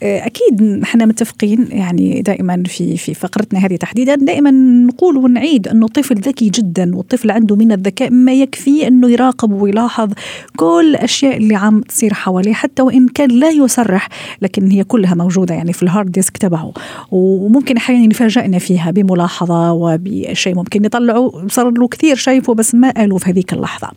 أكيد 0.02 0.62
نحن 0.62 1.08
متفقين 1.08 1.68
يعني 1.70 2.22
دائما 2.22 2.62
في 2.66 2.96
في 2.96 3.14
فقرتنا 3.14 3.58
هذه 3.66 3.76
تحديدا. 3.76 4.14
دائما 4.14 4.50
نقول 4.86 5.16
ونعيد 5.16 5.68
أنه 5.68 5.86
الطفل 5.86 6.14
ذكي 6.14 6.48
جدا 6.48 6.96
والطفل 6.96 7.30
عنده 7.30 7.56
من 7.56 7.72
الذكاء 7.72 8.10
ما 8.10 8.32
يكفي 8.32 8.88
أنه 8.88 9.10
يراقب 9.10 9.52
ويلاحظ 9.52 10.12
كل 10.56 10.90
الأشياء 10.90 11.36
اللي 11.36 11.54
عم 11.54 11.80
تصير 11.80 12.14
حواليه 12.14 12.52
حتى 12.52 12.82
وإن 12.82 13.08
كان 13.08 13.30
لا 13.30 13.50
يصرح 13.50 14.08
لكن 14.42 14.70
هي 14.70 14.84
كلها 14.84 15.14
موجودة 15.14 15.54
يعني 15.54 15.72
في 15.72 15.82
ال 15.82 15.88
hard 15.88 16.12
disk 16.12 16.36
تبعه. 16.36 16.72
وممكن 17.10 17.76
أحيانا 17.76 18.04
يفاجئنا 18.04 18.58
فيها 18.58 18.90
بملاحظة 18.90 19.72
وبشيء 19.86 20.54
ممكن 20.54 20.84
يطلعوا 20.84 21.48
صار 21.48 21.70
له 21.70 21.88
كثير 21.88 22.16
شايفه 22.16 22.54
بس 22.54 22.74
ما 22.74 22.90
قالوا 22.90 23.18
في 23.18 23.30
هذيك 23.30 23.52
اللحظة. 23.52 23.90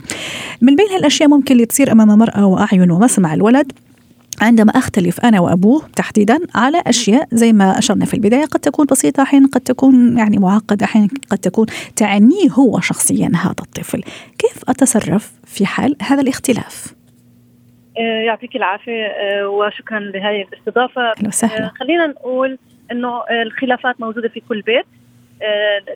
من 0.62 0.76
بين 0.76 0.88
هالأشياء 0.88 1.30
ممكن 1.30 1.54
اللي 1.54 1.66
تصير 1.66 1.92
أمام 1.92 2.20
مرأة 2.20 2.46
وأعين 2.46 2.92
ومسمع 2.92 3.34
الولد 3.34 3.72
عندما 4.42 4.72
أختلف 4.72 5.20
أنا 5.20 5.40
وأبوه 5.40 5.82
تحديدا 5.96 6.40
على 6.56 6.84
أشياء 6.88 7.28
زي 7.32 7.54
ما 7.54 7.78
أشرنا 7.78 8.06
في 8.06 8.14
البداية 8.14 8.46
قد 8.46 8.60
تكون 8.60 8.86
بسيطة 8.86 9.24
أحيانا 9.24 9.48
قد 9.48 9.62
تكون 9.62 10.18
يعني 10.18 10.38
معقدة 10.38 10.86
أحيانا 10.86 11.08
قد 11.30 11.38
تكون 11.38 11.66
تعنيه 11.96 12.50
هو 12.52 12.80
شخصيا 12.80 13.32
هذا 13.36 13.56
الطفل. 13.60 14.04
كيف 14.38 14.70
أتصرف 14.70 15.34
في 15.46 15.66
حال 15.66 15.96
هذا 16.02 16.22
الاختلاف؟ 16.22 16.94
آه، 17.98 18.22
يعطيك 18.26 18.56
العافية 18.56 19.06
آه، 19.06 19.48
وشكرا 19.48 20.00
لهذه 20.00 20.46
الاستضافة. 20.54 21.02
آه، 21.02 21.72
خلينا 21.80 22.08
نقول 22.08 22.58
إنه 22.92 23.10
الخلافات 23.46 24.02
موجودة 24.02 24.30
في 24.30 24.42
كل 24.50 24.62
بيت. 24.62 24.86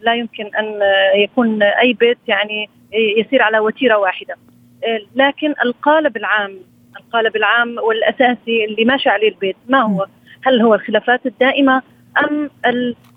لا 0.02 0.16
يمكن 0.16 0.46
أن 0.60 0.80
يكون 1.16 1.64
أي 1.64 1.94
بيت 1.94 2.18
يعني 2.28 2.70
يسير 3.18 3.42
على 3.42 3.60
وتيرة 3.60 3.98
واحدة 3.98 4.36
لكن 5.16 5.54
القالب 5.66 6.18
العام 6.18 6.60
القالب 7.00 7.36
العام 7.36 7.78
والأساسي 7.78 8.66
اللي 8.66 8.86
ماشي 8.86 9.10
عليه 9.10 9.30
البيت 9.30 9.56
ما 9.68 9.82
هو؟ 9.82 10.06
هل 10.44 10.62
هو 10.62 10.74
الخلافات 10.76 11.26
الدائمة 11.26 11.82
أم 12.24 12.50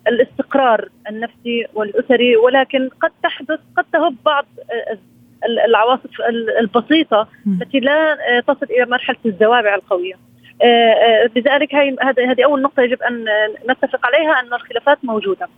الاستقرار 0.09 0.88
النفسي 1.11 1.66
والأسري 1.75 2.37
ولكن 2.37 2.88
قد 3.00 3.11
تحدث 3.23 3.59
قد 3.76 3.85
تهب 3.92 4.16
بعض 4.25 4.47
العواصف 5.66 6.11
البسيطة 6.61 7.28
التي 7.47 7.80
لا 7.80 8.16
تصل 8.40 8.66
إلى 8.71 8.87
مرحلة 8.87 9.16
الزوابع 9.26 9.75
القوية. 9.75 10.14
لذلك 11.37 11.75
هي 11.75 11.97
هذه 12.03 12.45
أول 12.45 12.63
نقطة 12.63 12.83
يجب 12.83 13.03
أن 13.03 13.25
نتفق 13.71 14.07
عليها 14.07 14.41
أن 14.41 14.55
الخلافات 14.55 14.99
موجودة. 15.03 15.49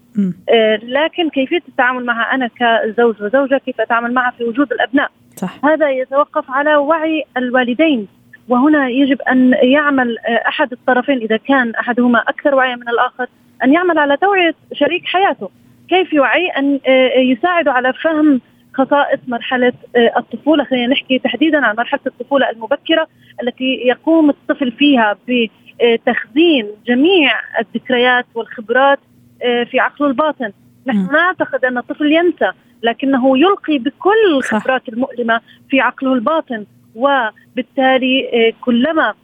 لكن 0.83 1.29
كيفية 1.31 1.63
التعامل 1.69 2.05
معها 2.05 2.35
أنا 2.35 2.51
كزوج 2.61 3.23
وزوجة 3.23 3.61
كيف 3.67 3.81
أتعامل 3.81 4.15
معها 4.15 4.31
في 4.31 4.45
وجود 4.45 4.73
الأبناء. 4.73 5.11
صح. 5.37 5.65
هذا 5.65 5.91
يتوقف 5.91 6.51
على 6.51 6.77
وعي 6.77 7.25
الوالدين 7.37 8.09
وهنا 8.49 8.89
يجب 8.89 9.23
أن 9.23 9.55
يعمل 9.63 10.19
أحد 10.49 10.73
الطرفين 10.73 11.19
إذا 11.19 11.37
كان 11.37 11.75
أحدهما 11.75 12.19
أكثر 12.19 12.55
وعيا 12.55 12.77
من 12.77 12.89
الآخر 12.89 13.27
أن 13.65 13.73
يعمل 13.73 13.99
على 13.99 14.17
توعية 14.17 14.55
شريك 14.73 15.05
حياته 15.05 15.51
كيف 15.89 16.13
يوعي 16.13 16.49
أن 16.49 16.81
يساعده 17.17 17.73
على 17.73 17.93
فهم 17.93 18.41
خصائص 18.79 19.21
مرحلة 19.29 19.73
الطفولة. 20.17 20.65
خلينا 20.65 20.93
نحكي 20.93 21.19
تحديدا 21.19 21.67
عن 21.67 21.77
مرحلة 21.77 22.01
الطفولة 22.07 22.51
المبكرة 22.51 23.07
التي 23.43 23.75
يقوم 23.85 24.31
الطفل 24.31 24.73
فيها 24.73 25.17
بتخزين 25.29 26.67
جميع 26.87 27.33
الذكريات 27.61 28.27
والخبرات 28.35 28.99
في 29.41 29.81
عقله 29.81 30.09
الباطن. 30.09 30.53
نحن 30.87 31.13
نعتقد 31.13 31.65
أن 31.65 31.79
الطفل 31.79 32.13
ينسى 32.13 32.51
لكنه 32.83 33.39
يلقي 33.39 33.79
بكل 33.79 34.35
الخبرات 34.37 34.89
المؤلمة 34.89 35.41
في 35.71 35.81
عقله 35.81 36.15
الباطن. 36.15 36.67
وبالتالي 36.95 38.55
كلما 38.61 39.15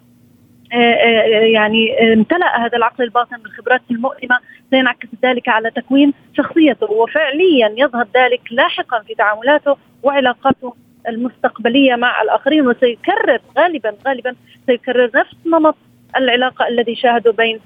يعني 1.52 2.12
امتلأ 2.12 2.64
هذا 2.64 2.76
العقل 2.76 3.04
الباطن 3.04 3.36
بالخبرات 3.36 3.82
المؤلمة. 3.90 4.38
سينعكس 4.70 5.08
ذلك 5.24 5.48
على 5.48 5.70
تكوين 5.70 6.12
شخصيته 6.36 6.92
وفعليا 6.92 7.74
يظهر 7.76 8.06
ذلك 8.16 8.40
لاحقا 8.50 9.00
في 9.02 9.14
تعاملاته 9.14 9.76
وعلاقاته 10.02 10.74
المستقبلية 11.08 11.94
مع 11.96 12.22
الآخرين 12.22 12.66
وسيكرر 12.66 13.38
غالبا 13.58 13.94
غالبا 14.06 14.34
سيكرر 14.66 15.10
نفس 15.14 15.34
نمط 15.46 15.76
العلاقة 16.16 16.68
الذي 16.68 16.94
شاهده 16.94 17.32
بين 17.32 17.60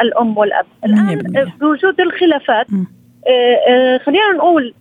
الأم 0.00 0.38
والأب. 0.38 0.66
الآن 0.84 1.50
بوجود 1.60 2.00
الخلافات 2.00 2.66
خلينا 4.04 4.32
نقول 4.36 4.74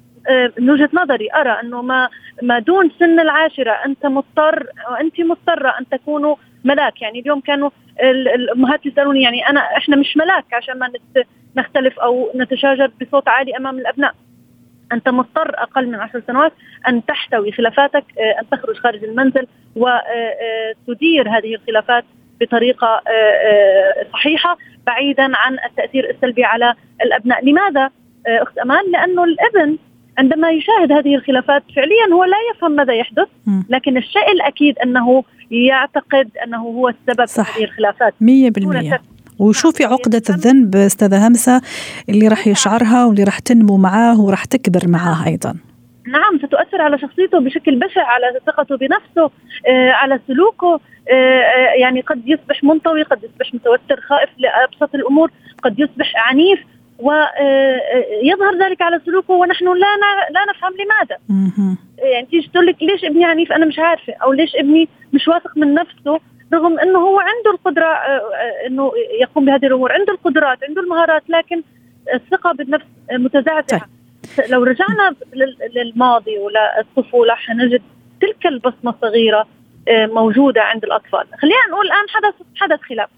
من 0.60 0.70
وجهة 0.70 0.90
نظري 0.94 1.30
أرى 1.36 1.50
أنه 1.50 1.82
ما 1.82 2.10
ما 2.42 2.60
دون 2.60 2.92
سن 3.00 3.20
العاشرة 3.20 3.72
أنت 3.72 4.06
مضطر 4.06 4.68
وانت 4.92 5.22
مضطرة 5.22 5.74
أن 5.80 5.86
تكونوا 5.92 6.36
ملاك. 6.68 7.02
يعني 7.02 7.20
اليوم 7.20 7.40
كانوا 7.40 7.70
الأمهات 8.36 8.86
يسألوني 8.86 9.22
يعني 9.22 9.50
انا 9.50 9.60
إحنا 9.60 9.96
مش 9.96 10.18
ملاك 10.18 10.54
عشان 10.54 10.80
ما 10.80 10.92
نختلف 11.56 12.00
أو 12.00 12.32
نتشاجر 12.36 12.92
بصوت 13.02 13.28
عالي 13.28 13.58
أمام 13.58 13.80
الأبناء. 13.80 14.14
أنت 14.94 15.10
مضطر 15.10 15.52
أقل 15.58 15.88
من 15.88 15.96
عشر 15.96 16.22
سنوات 16.28 16.54
أن 16.88 17.06
تحتوي 17.06 17.52
خلافاتك 17.52 18.04
أن 18.20 18.50
تخرج 18.52 18.76
خارج 18.76 19.04
المنزل 19.04 19.48
وتدير 19.76 21.30
هذه 21.30 21.56
الخلافات 21.56 22.04
بطريقة 22.42 23.02
صحيحة 24.14 24.58
بعيدا 24.86 25.32
عن 25.36 25.58
التأثير 25.66 26.10
السلبي 26.10 26.44
على 26.44 26.74
الأبناء. 27.02 27.46
لماذا؟ 27.46 27.90
أخت 28.28 28.58
أمان 28.58 28.92
لأنه 28.92 29.24
الابن 29.24 29.78
عندما 30.18 30.50
يشاهد 30.50 30.92
هذه 30.92 31.16
الخلافات 31.16 31.64
فعليا 31.76 32.14
هو 32.14 32.24
لا 32.24 32.38
يفهم 32.52 32.72
ماذا 32.72 32.94
يحدث 32.94 33.28
لكن 33.70 33.98
الشيء 33.98 34.32
الأكيد 34.32 34.80
أنه 34.80 35.24
يعتقد 35.52 36.30
أنه 36.44 36.58
هو 36.58 36.90
السبب 36.90 37.26
صح. 37.26 37.54
في 37.54 37.62
هذه 37.62 37.68
الخلافات. 37.68 38.14
100% 38.22 39.00
وشوفي 39.40 39.86
عقدة 39.86 40.22
الذنب 40.30 40.76
أستاذة 40.76 41.28
همسة 41.28 41.62
اللي 42.10 42.28
راح 42.28 42.48
يشعرها 42.48 43.06
واللي 43.06 43.24
راح 43.24 43.40
تنمو 43.40 43.78
معاه 43.78 44.22
وراح 44.22 44.46
تكبر 44.46 44.88
معاه 44.88 45.28
أيضا. 45.28 45.56
نعم 46.08 46.38
ستؤثر 46.38 46.82
على 46.82 47.00
شخصيته 47.00 47.40
بشكل 47.40 47.80
بشع 47.80 48.04
على 48.04 48.40
ثقته 48.46 48.78
بنفسه 48.78 49.32
آه، 49.68 49.92
على 49.92 50.20
سلوكه 50.28 50.80
آه، 51.12 51.14
آه، 51.14 51.74
يعني 51.80 52.02
قد 52.02 52.22
يصبح 52.26 52.64
منطوي 52.64 53.04
قد 53.04 53.24
يصبح 53.24 53.54
متوتر 53.54 54.02
خائف 54.02 54.30
لأبسط 54.38 54.96
الأمور 54.96 55.32
قد 55.64 55.80
يصبح 55.80 56.14
عنيف. 56.30 56.60
ويظهر 57.00 58.58
ذلك 58.60 58.82
على 58.82 59.02
سلوكه 59.06 59.34
ونحن 59.34 59.66
لا 59.66 59.96
لا 60.32 60.46
نفهم 60.50 60.74
لماذا. 60.74 61.18
يعني 61.98 62.26
تيجي 62.26 62.48
تقول 62.54 62.66
لك 62.66 62.76
ليش 62.84 63.04
ابني 63.06 63.26
عنيف؟ 63.26 63.52
أنا 63.52 63.66
مش 63.66 63.80
عارفة. 63.80 64.14
أو 64.24 64.34
ليش 64.34 64.56
ابني 64.56 64.90
مش 65.14 65.28
واثق 65.28 65.58
من 65.58 65.74
نفسه؟ 65.74 66.20
رغم 66.54 66.80
إنه 66.80 67.00
هو 67.00 67.20
عنده 67.20 67.52
القدرة 67.52 67.86
آه، 67.86 68.08
آه، 68.08 68.68
إنه 68.68 68.92
يقوم 69.22 69.46
بهذه 69.46 69.66
الأمور. 69.66 69.92
عنده 69.92 70.14
القدرات 70.14 70.64
عنده 70.64 70.82
المهارات 70.82 71.24
لكن 71.30 71.64
الثقة 72.14 72.52
بالنفس 72.52 72.86
متزعزعه 73.12 73.82
لو 74.50 74.64
رجعنا 74.64 75.16
لل- 75.34 75.58
للماضي 75.76 76.38
وللطفولة 76.38 77.34
حنجد 77.36 77.82
تلك 78.22 78.46
البصمة 78.48 78.92
الصغيرة 78.92 79.48
آه، 79.88 80.06
موجودة 80.06 80.62
عند 80.62 80.84
الأطفال. 80.84 81.24
خلينا 81.42 81.60
نقول 81.72 81.86
الآن 81.86 82.06
حدث 82.10 82.34
حدث 82.56 82.80
خلاف. 82.82 83.10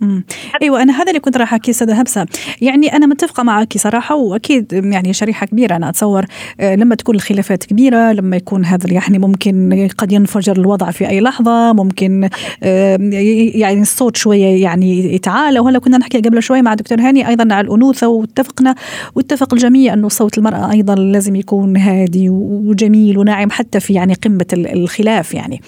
مم. 0.00 0.24
إيوه 0.62 0.82
أنا 0.82 0.92
هذا 1.02 1.08
اللي 1.08 1.20
كنت 1.20 1.36
راح 1.36 1.52
احكيه 1.54 1.72
استاذه 1.72 1.94
هبسة 2.00 2.26
يعني 2.60 2.96
أنا 2.96 3.06
متفقة 3.06 3.42
معك 3.42 3.78
صراحة 3.78 4.14
وأكيد 4.14 4.72
يعني 4.72 5.12
شريحة 5.12 5.46
كبيرة 5.46 5.76
أنا 5.76 5.88
أتصور 5.88 6.24
آه، 6.60 6.74
لما 6.74 6.94
تكون 6.94 7.14
الخلافات 7.14 7.64
كبيرة 7.64 8.12
لما 8.12 8.36
يكون 8.36 8.64
هذا 8.64 8.92
يعني 8.92 9.18
ممكن 9.18 9.88
قد 9.98 10.12
ينفجر 10.12 10.56
الوضع 10.56 10.90
في 10.90 11.08
أي 11.08 11.20
لحظة 11.20 11.72
ممكن 11.72 12.28
يعني 12.62 13.80
الصوت 13.80 14.16
شوية 14.16 14.62
يعني 14.62 15.14
يتعالى 15.14 15.60
وهلا 15.60 15.78
كنا 15.78 15.98
نحكي 15.98 16.18
قبل 16.20 16.42
شوي 16.42 16.62
مع 16.62 16.74
دكتور 16.74 17.00
هاني 17.00 17.28
أيضا 17.28 17.54
على 17.54 17.66
الأنوثة 17.66 18.08
واتفقنا 18.08 18.74
واتفق 19.14 19.54
الجميع 19.54 19.92
إنه 19.94 20.08
صوت 20.08 20.38
المرأة 20.38 20.70
أيضا 20.72 20.94
لازم 20.94 21.36
يكون 21.36 21.76
هادي 21.76 22.28
وجميل 22.30 23.18
وناعم 23.18 23.50
حتى 23.50 23.80
في 23.80 23.92
يعني 23.94 24.14
قمة 24.14 24.46
ال- 24.52 24.72
الخلاف 24.82 25.34
يعني 25.34 25.60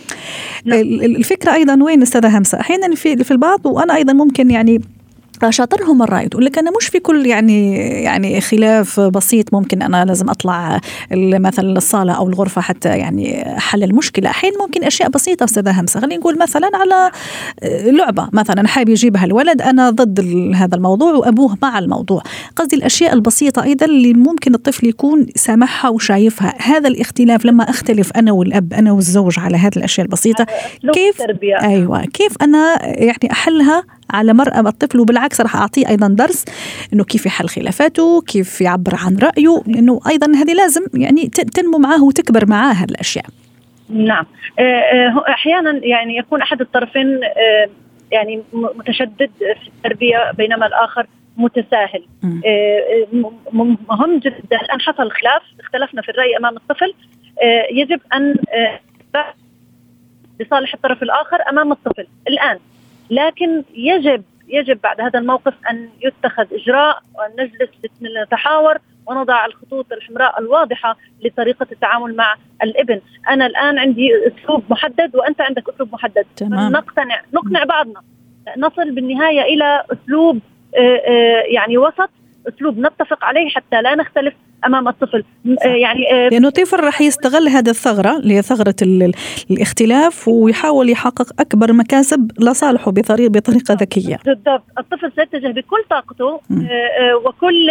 نعم. 0.64 0.78
ال- 0.80 1.04
ال- 1.04 1.16
الفكرة 1.16 1.54
أيضا 1.54 1.82
وين 1.82 2.02
أستاذة 2.02 2.38
همسة 2.38 2.60
أحيانا 2.60 2.94
في 2.94 3.24
في 3.24 3.30
البعض 3.30 3.66
وأنا 3.66 3.94
أيضا 3.96 4.12
ممكن 4.18 4.50
يعني 4.50 4.80
شاطرهم 5.50 6.02
الرائد. 6.02 6.32
يقول 6.32 6.44
لك 6.44 6.58
أنا 6.58 6.70
مش 6.80 6.86
في 6.86 6.98
كل 6.98 7.26
يعني 7.26 7.76
يعني 8.02 8.40
خلاف 8.40 9.00
بسيط 9.00 9.54
ممكن 9.54 9.82
أنا 9.82 10.04
لازم 10.04 10.30
أطلع 10.30 10.80
مثلا 11.16 11.76
الصاله 11.76 12.12
أو 12.12 12.28
الغرفة 12.28 12.60
حتى 12.60 12.88
يعني 12.88 13.44
حل 13.58 13.82
المشكلة. 13.82 14.30
أحيانا 14.30 14.56
ممكن 14.58 14.84
أشياء 14.84 15.08
بسيطة 15.08 15.44
أستاذة 15.44 15.80
همسة. 15.80 16.00
خلينا 16.00 16.20
نقول 16.20 16.38
مثلا 16.38 16.70
على 16.74 17.10
لعبة. 17.92 18.28
مثلا 18.32 18.68
حابب 18.68 18.88
يجيبها 18.88 19.24
الولد 19.24 19.62
أنا 19.62 19.90
ضد 19.90 20.20
هذا 20.54 20.74
الموضوع 20.76 21.12
وأبوه 21.12 21.58
مع 21.62 21.78
الموضوع. 21.78 22.22
قصدي 22.56 22.76
الأشياء 22.76 23.12
البسيطة 23.12 23.62
أيضا 23.62 23.86
اللي 23.86 24.14
ممكن 24.14 24.54
الطفل 24.54 24.86
يكون 24.86 25.26
سامعها 25.34 25.88
وشايفها. 25.88 26.54
هذا 26.58 26.88
الاختلاف 26.88 27.44
لما 27.44 27.70
أختلف 27.70 28.12
أنا 28.16 28.32
والأب 28.32 28.72
أنا 28.72 28.92
والزوج 28.92 29.38
على 29.38 29.56
هذه 29.56 29.76
الأشياء 29.76 30.06
البسيطة 30.06 30.46
كيف. 30.94 31.22
أيوه 31.62 32.04
كيف 32.04 32.32
أنا 32.42 32.78
يعني 32.82 33.32
أحلها 33.32 33.84
على 34.10 34.32
مرأى 34.32 34.60
الطفل 34.60 35.00
وبالعكس 35.00 35.40
راح 35.40 35.56
أعطيه 35.56 35.88
أيضا 35.88 36.08
درس 36.08 36.44
إنه 36.92 37.04
كيف 37.04 37.26
يحل 37.26 37.48
خلافاته 37.48 38.22
كيف 38.22 38.60
يعبر 38.60 38.94
عن 38.94 39.16
رأيه 39.16 39.62
لأنه 39.66 40.00
أيضا 40.08 40.26
هذه 40.26 40.54
لازم 40.54 40.82
يعني 40.94 41.28
تنمو 41.28 41.78
معاه 41.78 42.04
وتكبر 42.04 42.46
معاه 42.46 42.72
هذه 42.72 42.90
الاشياء 42.90 43.24
نعم. 43.88 44.26
آه، 44.58 44.62
آه، 44.62 45.08
هو 45.08 45.20
أحيانا 45.20 45.80
يعني 45.82 46.16
يكون 46.16 46.42
أحد 46.42 46.60
الطرفين 46.60 47.20
آه، 47.24 47.68
يعني 48.12 48.42
متشدد 48.52 49.30
في 49.38 49.68
التربية 49.68 50.30
بينما 50.30 50.66
الآخر 50.66 51.06
متساهل. 51.36 52.04
مهم 53.90 54.18
جدا. 54.18 54.56
ان 54.74 54.80
حصل 54.80 55.10
خلاف 55.10 55.42
اختلفنا 55.60 56.02
في 56.02 56.08
الرأي 56.08 56.36
أمام 56.36 56.56
الطفل. 56.56 56.94
يجب 57.70 58.00
آه، 58.12 59.34
لصالح 60.40 60.74
الطرف 60.74 61.02
الآخر 61.02 61.38
أمام 61.50 61.72
الطفل. 61.72 62.06
الآن 62.28 62.58
لكن 63.10 63.64
يجب 63.74 64.22
يجب 64.48 64.80
بعد 64.80 65.00
هذا 65.00 65.18
الموقف 65.18 65.54
أن 65.70 65.88
يتخذ 66.02 66.46
إجراء 66.52 67.02
وأن 67.14 67.30
نجلس 67.38 67.70
نتحاور 68.22 68.78
ونضع 69.06 69.46
الخطوط 69.46 69.92
الحمراء 69.92 70.40
الواضحة 70.40 70.96
لطريقة 71.24 71.66
التعامل 71.72 72.16
مع 72.16 72.34
الإبن، 72.62 73.00
أنا 73.30 73.46
الآن 73.46 73.78
عندي 73.78 74.10
أسلوب 74.26 74.64
محدد 74.70 75.16
وأنت 75.16 75.40
عندك 75.40 75.68
أسلوب 75.68 75.92
محدد، 75.92 76.26
تمام. 76.36 76.72
نقتنع 76.72 77.22
نقنع 77.34 77.64
بعضنا. 77.64 78.02
نصل 78.56 78.90
بالنهاية 78.90 79.42
إلى 79.42 79.84
أسلوب 79.92 80.40
آه، 80.76 80.80
آه، 80.80 81.42
يعني 81.46 81.78
وسط 81.78 82.10
أسلوب 82.48 82.78
نتفق 82.78 83.24
عليه 83.24 83.48
حتى 83.48 83.82
لا 83.82 83.94
نختلف 83.94 84.34
أمام 84.66 84.88
الطفل. 84.88 85.24
آه، 85.64 85.68
يعني 85.68 86.12
آه، 86.12 86.28
لأنه 86.28 86.48
الطفل 86.48 86.76
راح 86.80 87.00
يستغل 87.00 87.48
هذه 87.48 87.70
الثغرة 87.70 88.16
اللي 88.18 88.34
هي 88.34 88.42
ثغرة 88.42 88.74
ال- 88.82 89.02
ال- 89.02 89.12
الاختلاف 89.50 90.28
ويحاول 90.28 90.90
يحقق 90.90 91.40
أكبر 91.40 91.72
مكاسب 91.72 92.30
لصالحه 92.40 92.90
بطريقه 92.90 93.30
بطريقة 93.30 93.74
ذكية 93.74 94.18
بالضبط 94.26 94.62
الطفل 94.78 95.12
سيتجه 95.16 95.48
بكل 95.48 95.84
طاقته. 95.90 96.28
آه، 96.50 96.54
آه، 96.54 97.16
وكل 97.16 97.70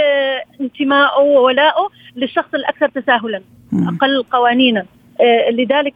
انتمائه 0.62 1.20
وولائه 1.22 1.88
للشخص 2.16 2.54
الأكثر 2.54 2.90
تساهلا 2.90 3.42
مم. 3.72 3.88
أقل 3.88 4.24
قوانينا 4.32 4.86
لذلك 5.52 5.94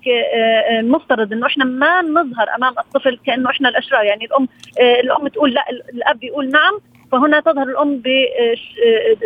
المفترض 0.80 1.34
إنه 1.34 1.48
إحنا 1.48 1.66
ما 1.66 2.02
نظهر 2.02 2.56
أمام 2.58 2.74
الطفل 2.80 3.20
كأنه 3.26 3.50
إحنا 3.50 3.70
الأشرار 3.70 4.04
يعني 4.04 4.26
الأم 4.26 4.48
الأم 5.04 5.28
تقول 5.28 5.54
لا 5.54 5.66
الأب 5.94 6.24
يقول 6.24 6.52
نعم 6.52 6.80
فهنا 7.12 7.40
تظهر 7.40 7.64
الأم 7.68 8.02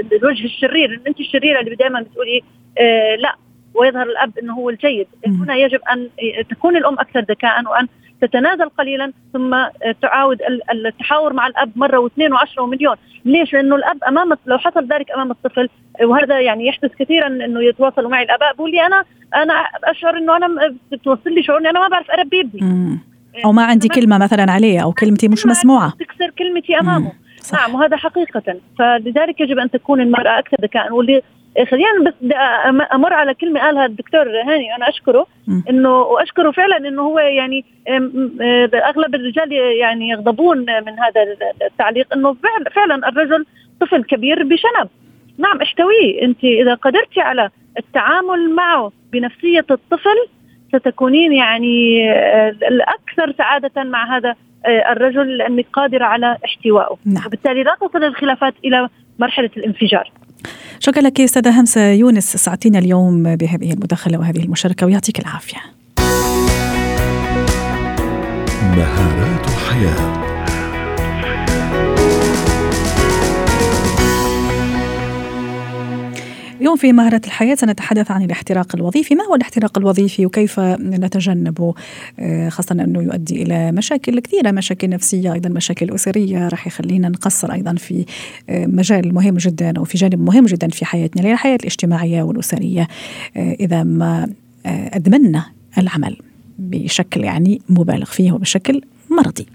بالوجه 0.09 0.45
الشرير. 0.45 0.89
ان 0.93 1.01
انت 1.07 1.19
الشريرة 1.19 1.59
اللي 1.59 1.75
دائما 1.75 2.01
بتقولي 2.01 2.41
آه، 2.77 3.15
لا. 3.15 3.35
ويظهر 3.73 4.03
الأب 4.09 4.37
إنه 4.37 4.53
هو 4.53 4.69
الجيد. 4.69 5.07
مم. 5.27 5.41
هنا 5.43 5.55
يجب 5.55 5.79
أن 5.91 6.09
تكون 6.49 6.77
الأم 6.77 6.93
أكثر 6.99 7.19
ذكاء 7.19 7.63
وأن 7.69 7.87
تتنازل 8.21 8.69
قليلا 8.69 9.13
ثم 9.33 9.55
تعاود 10.01 10.41
ال- 10.41 10.87
التحاور 10.87 11.33
مع 11.33 11.47
الأب 11.47 11.71
مرة 11.75 11.97
واثنين 11.97 12.33
وعشرة 12.33 12.61
ومليون. 12.63 12.95
ليش؟ 13.25 13.53
لأنه 13.53 13.75
الأب 13.75 14.03
أمام 14.07 14.33
لو 14.45 14.57
حصل 14.57 14.87
ذلك 14.87 15.11
أمام 15.11 15.31
الطفل 15.31 15.69
وهذا 16.03 16.39
يعني 16.39 16.67
يحدث 16.67 16.91
كثيرا 16.99 17.27
إنه 17.27 17.63
يتواصلوا 17.63 18.09
معي 18.09 18.23
الاباء 18.23 18.53
بقول 18.55 18.71
لي 18.71 18.85
أنا 18.85 19.03
أنا 19.35 19.53
أشعر 19.83 20.17
إنه 20.17 20.37
أنا 20.37 20.75
بتوصل 20.91 21.29
لي 21.33 21.43
شعور 21.43 21.59
إني 21.59 21.69
أنا 21.69 21.79
ما 21.79 21.87
بعرف 21.87 22.11
أربي 22.11 22.41
ابني. 22.41 22.61
مم. 22.61 22.99
أو 23.45 23.51
ما 23.51 23.65
عندي 23.65 23.87
كلمة 23.87 24.17
مثلا 24.17 24.51
عليه 24.51 24.83
أو 24.83 24.91
كلمتي 24.93 25.27
مش 25.27 25.45
مسموعة. 25.45 25.93
تكسر 25.99 26.29
كلمتي 26.39 26.79
أمامه. 26.79 27.11
صح. 27.45 27.59
نعم 27.59 27.75
وهذا 27.75 27.97
حقيقة 27.97 28.59
فلذلك 28.79 29.41
يجب 29.41 29.59
أن 29.59 29.71
تكون 29.71 30.01
المرأة 30.01 30.39
أكثر 30.39 30.57
ذكاء 30.61 30.93
واللي 30.93 31.21
خلينا 31.63 32.03
بس 32.05 32.13
أمر 32.93 33.13
على 33.13 33.33
كلمة 33.33 33.59
قالها 33.59 33.85
الدكتور 33.85 34.41
هاني 34.41 34.75
أنا 34.75 34.89
أشكره 34.89 35.27
مم. 35.47 35.63
إنه 35.69 36.01
وأشكره 36.01 36.51
فعلا 36.51 36.77
إنه 36.77 37.01
هو 37.01 37.19
يعني 37.19 37.65
أغلب 38.73 39.15
الرجال 39.15 39.51
يعني 39.51 40.09
يغضبون 40.09 40.57
من 40.57 40.99
هذا 40.99 41.21
التعليق 41.65 42.13
إنه 42.13 42.35
فعلا 42.75 43.09
الرجل 43.09 43.45
طفل 43.81 44.03
كبير 44.03 44.43
بشنب 44.43 44.89
نعم 45.37 45.61
احتويه 45.61 46.21
أنت 46.21 46.43
إذا 46.43 46.73
قدرتي 46.73 47.21
على 47.21 47.49
التعامل 47.77 48.49
معه 48.55 48.91
بنفسية 49.11 49.65
الطفل 49.71 50.27
ستكونين 50.73 51.33
يعني 51.33 52.09
آه، 52.11 52.49
الأكثر 52.49 53.33
سعادة 53.37 53.83
مع 53.83 54.17
هذا 54.17 54.35
الرجل 54.67 55.37
لأنك 55.37 55.65
قادرة 55.73 56.05
على 56.05 56.37
احتوائه. 56.45 56.97
نعم. 57.05 57.25
وبالتالي 57.25 57.63
لا 57.63 57.77
تصل 57.81 58.03
الخلافات 58.03 58.53
إلى 58.65 58.89
مرحلة 59.19 59.49
الانفجار. 59.57 60.11
شكرا 60.79 61.01
لك 61.01 61.21
أستاذة 61.21 61.59
همسه 61.59 61.91
يونس. 61.91 62.37
ساعتينا 62.37 62.79
اليوم 62.79 63.23
بهذه 63.35 63.73
المداخلة 63.73 64.17
وهذه 64.19 64.43
المشاركة 64.43 64.85
ويعطيك 64.85 65.19
العافية. 65.19 65.57
مهارات 68.77 69.45
حياة. 69.69 70.24
اليوم 76.65 76.77
في 76.77 76.93
مهارة 76.93 77.21
الحياة 77.25 77.55
سنتحدث 77.55 78.11
عن 78.11 78.21
الاحتراق 78.21 78.75
الوظيفي. 78.75 79.15
ما 79.15 79.23
هو 79.23 79.35
الاحتراق 79.35 79.77
الوظيفي 79.77 80.25
وكيف 80.25 80.59
نتجنبه؟ 80.59 81.73
آه، 82.19 82.49
خاصة 82.49 82.73
أنه 82.73 83.01
يؤدي 83.01 83.43
إلى 83.43 83.71
مشاكل 83.71 84.19
كثيرة 84.19 84.51
مشاكل 84.51 84.89
نفسية 84.89 85.33
أيضا 85.33 85.49
مشاكل 85.49 85.95
أسرية. 85.95 86.47
راح 86.47 86.67
يخلينا 86.67 87.09
نقصر 87.09 87.53
أيضا 87.53 87.75
في 87.75 88.05
آه، 88.49 88.65
مجال 88.65 89.13
مهم 89.13 89.37
جدا 89.37 89.73
أو 89.77 89.83
في 89.83 89.97
جانب 89.97 90.19
مهم 90.19 90.45
جدا 90.45 90.67
في 90.67 90.85
حياتنا 90.85 91.31
الحياة 91.31 91.55
الاجتماعية 91.55 92.23
والأسرية. 92.23 92.87
آه، 93.37 93.53
إذا 93.59 93.83
ما 93.83 94.29
أدمنا 94.65 95.45
العمل 95.77 96.17
بشكل 96.59 97.23
يعني 97.23 97.61
مبالغ 97.69 98.05
فيه 98.05 98.31
وبشكل 98.31 98.81
مرضي. 99.15 99.45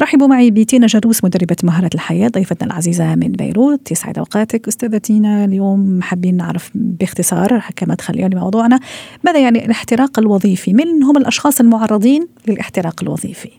رحبوا 0.00 0.26
معي 0.26 0.50
بتينا 0.50 0.86
جروس 0.86 1.24
مدربة 1.24 1.56
مهارة 1.64 1.90
الحياة 1.94 2.28
ضيفتنا 2.28 2.68
العزيزة 2.68 3.14
من 3.14 3.32
بيروت. 3.32 3.92
يسعد 3.92 4.18
أوقاتك 4.18 4.68
أستاذة 4.68 4.98
تينا 4.98 5.44
اليوم 5.44 6.02
حابين 6.02 6.36
نعرف 6.36 6.70
باختصار 6.74 7.62
كما 7.76 7.94
تخلينا 7.94 8.34
لموضوعنا 8.34 8.80
ماذا 9.24 9.38
يعني 9.38 9.64
الاحتراق 9.64 10.18
الوظيفي؟ 10.18 10.72
من 10.72 11.02
هم 11.02 11.16
الأشخاص 11.16 11.60
المعرضين 11.60 12.28
للاحتراق 12.48 12.94
الوظيفي؟ 13.02 13.50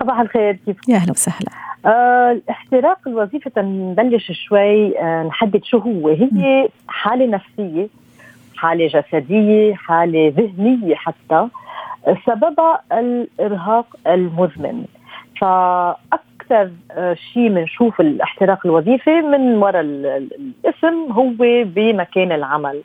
صباح 0.00 0.20
الخير 0.20 0.58
كيف؟ 0.66 0.76
يا 0.88 0.96
أهلا 0.96 1.10
وسهلا. 1.10 1.48
آه 1.86 2.32
الاحتراق 2.32 2.98
الوظيفي 3.06 3.50
نبلش 3.58 4.32
شوي 4.32 4.98
آه 4.98 5.22
نحدد 5.22 5.64
شو 5.64 5.78
هو. 5.78 6.08
هي 6.08 6.68
حالة 6.88 7.26
نفسية 7.26 7.88
حالة 8.56 8.86
جسدية 8.86 9.74
حالة 9.74 10.34
ذهنية 10.36 10.94
حتى. 10.94 11.48
سببها 12.26 12.82
الإرهاق 12.92 13.86
المزمن. 14.06 14.84
فأكثر 15.40 16.70
آه، 16.90 17.14
شيء 17.14 17.48
بنشوف 17.48 18.00
الاحتراق 18.00 18.66
الوظيفي 18.66 19.20
من 19.20 19.56
وراء 19.56 19.80
الاسم 19.80 21.12
هو 21.12 21.34
بمكان 21.64 22.32
العمل. 22.32 22.82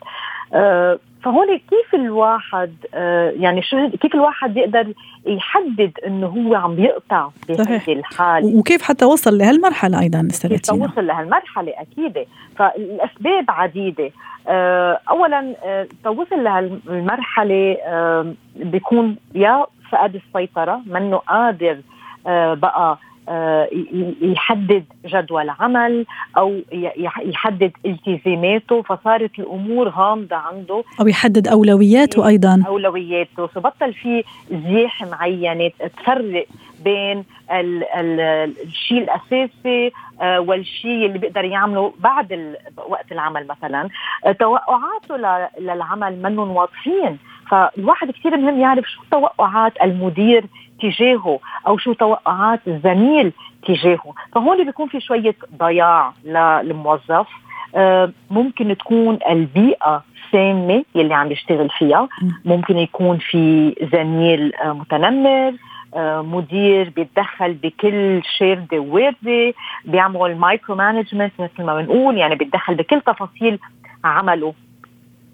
آه، 0.54 0.98
فهون 1.24 1.46
كيف 1.46 1.94
الواحد 1.94 2.72
آه، 2.94 3.30
يعني 3.30 3.62
شو 3.62 3.88
كيف 4.00 4.14
الواحد 4.14 4.56
يقدر 4.56 4.92
يحدد 5.26 5.92
إنه 6.06 6.26
هو 6.26 6.54
عم 6.54 6.78
يقطع 6.78 7.28
بهذه 7.48 7.92
الحال؟ 7.92 8.44
وكيف 8.44 8.82
حتى 8.82 9.04
وصل 9.04 9.38
لهالمرحلة 9.38 10.00
أيضا 10.00 10.28
أستاذ 10.30 10.50
كيف 10.50 10.72
وصل 10.72 11.06
لهالمرحلة؟ 11.06 11.72
أكيد. 11.78 12.26
فالأسباب 12.56 13.44
عديدة. 13.48 14.10
اولا 15.10 15.54
توصل 16.04 16.44
لهالمرحله 16.44 17.76
بيكون 18.56 19.16
يا 19.34 19.66
فقد 19.92 20.14
السيطرة 20.14 20.80
منه 20.86 21.16
قادر 21.16 21.78
بقى 22.54 22.98
آه، 23.30 23.68
يحدد 24.22 24.84
جدول 25.06 25.50
عمل 25.50 26.06
أو 26.36 26.60
يحدد 27.24 27.72
التزاماته 27.86 28.82
فصارت 28.82 29.38
الأمور 29.38 29.88
غامضه 29.88 30.36
عنده. 30.36 30.84
أو 31.00 31.08
يحدد 31.08 31.48
أولوياته 31.48 32.28
أيضا. 32.28 32.62
أولوياته. 32.66 33.46
فبطل 33.46 33.92
في 33.92 34.24
زياحه 34.50 35.06
معينة 35.10 35.70
تفرق 35.96 36.46
بين 36.84 37.24
ال 37.50 37.84
ال 37.84 38.20
الشيء 38.66 39.02
الأساسي 39.02 39.92
آه، 40.20 40.40
والشيء 40.40 41.06
اللي 41.06 41.18
بيقدر 41.18 41.44
يعمله 41.44 41.92
بعد 41.98 42.56
وقت 42.88 43.12
العمل 43.12 43.46
مثلا. 43.46 43.88
آه، 44.24 44.32
توقعاته 44.32 45.16
للعمل 45.58 46.22
منهم 46.22 46.50
واضحين. 46.50 47.18
فالواحد 47.50 48.10
كثير 48.10 48.36
مهم 48.36 48.60
يعرف 48.60 48.84
شو 48.84 49.02
توقعات 49.10 49.72
المدير 49.82 50.44
تجاهه 50.82 51.40
أو 51.66 51.78
شو 51.78 51.92
توقعات 51.92 52.60
الزميل 52.68 53.32
تجاهه. 53.66 54.14
فهون 54.34 54.64
بيكون 54.64 54.88
في 54.88 55.00
شوية 55.00 55.34
ضياع 55.58 56.12
للموظف. 56.24 57.26
آه، 57.74 58.12
ممكن 58.30 58.76
تكون 58.76 59.18
البيئة 59.30 60.04
سامة 60.32 60.84
يلي 60.94 61.14
عم 61.14 61.32
يشتغل 61.32 61.68
فيها. 61.78 62.08
ممكن 62.44 62.78
يكون 62.78 63.18
في 63.18 63.74
زميل 63.92 64.52
متنمر. 64.64 65.52
مدير 65.96 66.90
بيتدخل 66.90 67.52
بكل 67.54 68.22
شاردة 68.38 68.78
وواردة 68.78 69.54
بيعمل 69.84 70.36
micro 70.36 70.76
management 70.76 71.32
مثل 71.38 71.62
ما 71.64 71.80
بنقول 71.80 72.16
يعني 72.16 72.34
بيتدخل 72.34 72.74
بكل 72.74 73.00
تفاصيل 73.00 73.58
عمله. 74.04 74.54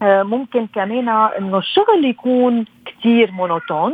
ممكن 0.03 0.67
كمان 0.67 1.09
إنه 1.09 1.59
الشغل 1.59 2.05
يكون 2.05 2.65
كثير 2.87 3.31
monotone 3.31 3.93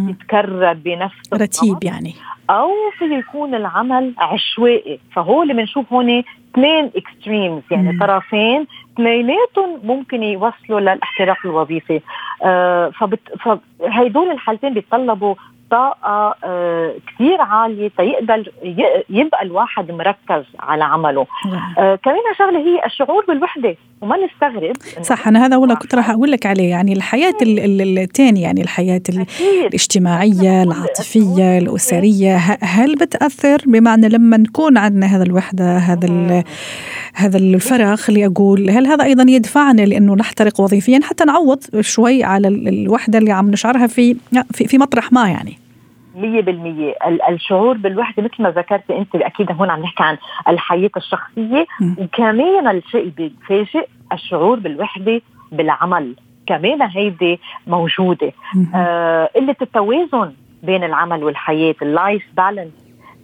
يتكرر 0.00 0.72
بنفس 0.72 1.32
رتيب 1.34 1.84
يعني. 1.84 2.14
أو 2.50 2.70
في 2.98 3.04
يكون 3.04 3.54
العمل 3.54 4.14
عشوائي. 4.18 5.00
فهو 5.12 5.42
اللي 5.42 5.54
بنشوف 5.54 5.92
هون 5.92 6.22
اثنين 6.52 6.90
اكستريمز 6.96 7.62
يعني 7.70 7.92
مم. 7.92 7.98
طرفين 8.00 8.66
اثنيناتهم 8.94 9.80
ممكن 9.84 10.22
يوصلوا 10.22 10.80
للإحتراق 10.80 11.36
الوظيفي. 11.44 12.00
آه 12.44 12.90
فبت... 12.90 13.20
فهيدول 13.40 14.30
الحالتين 14.30 14.74
بيتطلبوا 14.74 15.34
طاقة 15.72 16.34
آه 16.44 16.94
كثير 17.14 17.40
عالية 17.40 17.90
تيقدر 17.98 18.52
يبقى 19.10 19.42
الواحد 19.42 19.90
مركز 19.90 20.44
على 20.60 20.84
عمله. 20.84 21.26
نعم. 21.46 21.74
آه 21.78 21.98
كمان 22.04 22.18
شغلة 22.38 22.58
هي 22.58 22.86
الشعور 22.86 23.24
بالوحدة 23.28 23.76
وما 24.00 24.16
نستغرب. 24.16 24.76
صح 25.02 25.28
أنا 25.28 25.46
هذا 25.46 25.56
والله 25.56 25.74
كنت 25.74 25.94
راح 25.94 26.10
أقول 26.10 26.30
لك 26.30 26.46
عليه 26.46 26.70
يعني 26.70 26.92
الحياة 26.92 27.34
الثانية 27.42 28.42
يعني 28.42 28.62
الحياة 28.62 29.02
الاجتماعية 29.66 30.62
العاطفية 30.62 31.58
الأسرية. 31.58 32.36
هل 32.62 32.94
بتأثر؟ 32.94 33.62
بمعنى 33.66 34.08
لما 34.08 34.36
نكون 34.36 34.78
عندنا 34.78 35.06
هذا 35.06 35.22
الوحدة 35.22 35.76
هذا 35.76 36.44
هذا 37.14 37.38
الفراغ 37.38 37.96
خلي 37.96 38.26
أقول 38.26 38.70
هل 38.70 38.86
هذا 38.86 39.04
أيضا 39.04 39.24
يدفعنا 39.28 39.82
لأنه 39.82 40.14
نحترق 40.14 40.60
وظيفيا؟ 40.60 41.00
حتى 41.02 41.24
نعوض 41.24 41.80
شوي 41.80 42.24
على 42.24 42.48
الوحدة 42.48 43.18
اللي 43.18 43.32
عم 43.32 43.50
نشعرها 43.50 43.86
في 43.86 44.16
في, 44.52 44.66
في 44.66 44.78
مطرح 44.78 45.12
ما 45.12 45.28
يعني. 45.28 45.61
مية 46.14 46.40
بالمية. 46.40 46.94
الشعور 47.28 47.76
بالوحدة 47.76 48.22
مثل 48.22 48.42
ما 48.42 48.50
ذكرت 48.50 48.90
أنت 48.90 49.14
أكيد 49.16 49.52
هون 49.52 49.70
عم 49.70 49.80
نحكي 49.80 50.02
عن 50.02 50.18
الحياة 50.48 50.90
الشخصية. 50.96 51.66
وكمان 51.98 52.68
الشيء 52.68 53.00
اللي 53.00 53.12
بيفاجئ 53.16 53.86
الشعور 54.12 54.58
بالوحدة 54.58 55.20
بالعمل. 55.52 56.14
كمان 56.46 56.82
هيدي 56.82 57.40
موجودة. 57.66 58.32
آه 58.74 59.30
قلة 59.36 59.56
التوازن 59.62 60.32
بين 60.62 60.84
العمل 60.84 61.24
والحياة 61.24 61.74
ال 61.82 61.90
life 61.90 62.22
balance 62.36 62.72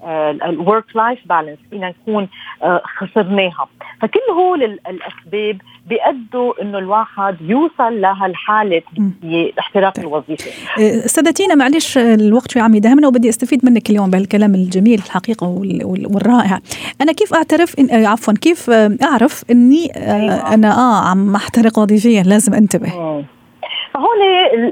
ال 0.05 0.23
work 0.23 0.97
life 0.97 1.19
balance 1.27 1.59
فينا 1.71 1.89
نكون 1.89 2.29
آه، 2.63 2.83
خسرناها. 2.99 3.69
فكل 4.01 4.21
هول 4.33 4.63
الأسباب 4.63 5.61
بيأدوا 5.89 6.63
إنه 6.63 6.79
الواحد 6.79 7.37
يوصل 7.41 8.01
لهالحاله 8.01 8.83
الاحتراق 9.25 9.95
طيب. 9.95 10.05
الوظيفي 10.05 10.51
آه، 10.81 11.05
استاذتينا 11.05 11.55
معلش 11.55 11.99
الوقت 11.99 12.51
شوي 12.51 12.63
عم 12.63 12.75
يدهمنا 12.75 13.09
وبدي 13.09 13.29
أستفيد 13.29 13.65
منك 13.65 13.91
اليوم 13.91 14.11
بهالكلام 14.11 14.55
الجميل 14.55 14.99
الحقيقة 14.99 15.47
والرائع. 15.85 16.59
أنا 17.01 17.13
كيف 17.13 17.35
أعترف 17.35 17.79
إن 17.79 17.91
آه، 17.91 18.09
عفوا 18.09 18.35
كيف 18.35 18.71
أعرف 19.03 19.45
إني 19.51 19.93
أيوة. 19.97 20.55
أنا 20.55 20.73
آه 20.73 21.09
عم 21.11 21.35
أحترق 21.35 21.79
وظيفيا 21.79 22.23
لازم 22.23 22.55
أنتبه. 22.55 22.89
فهون 23.95 24.19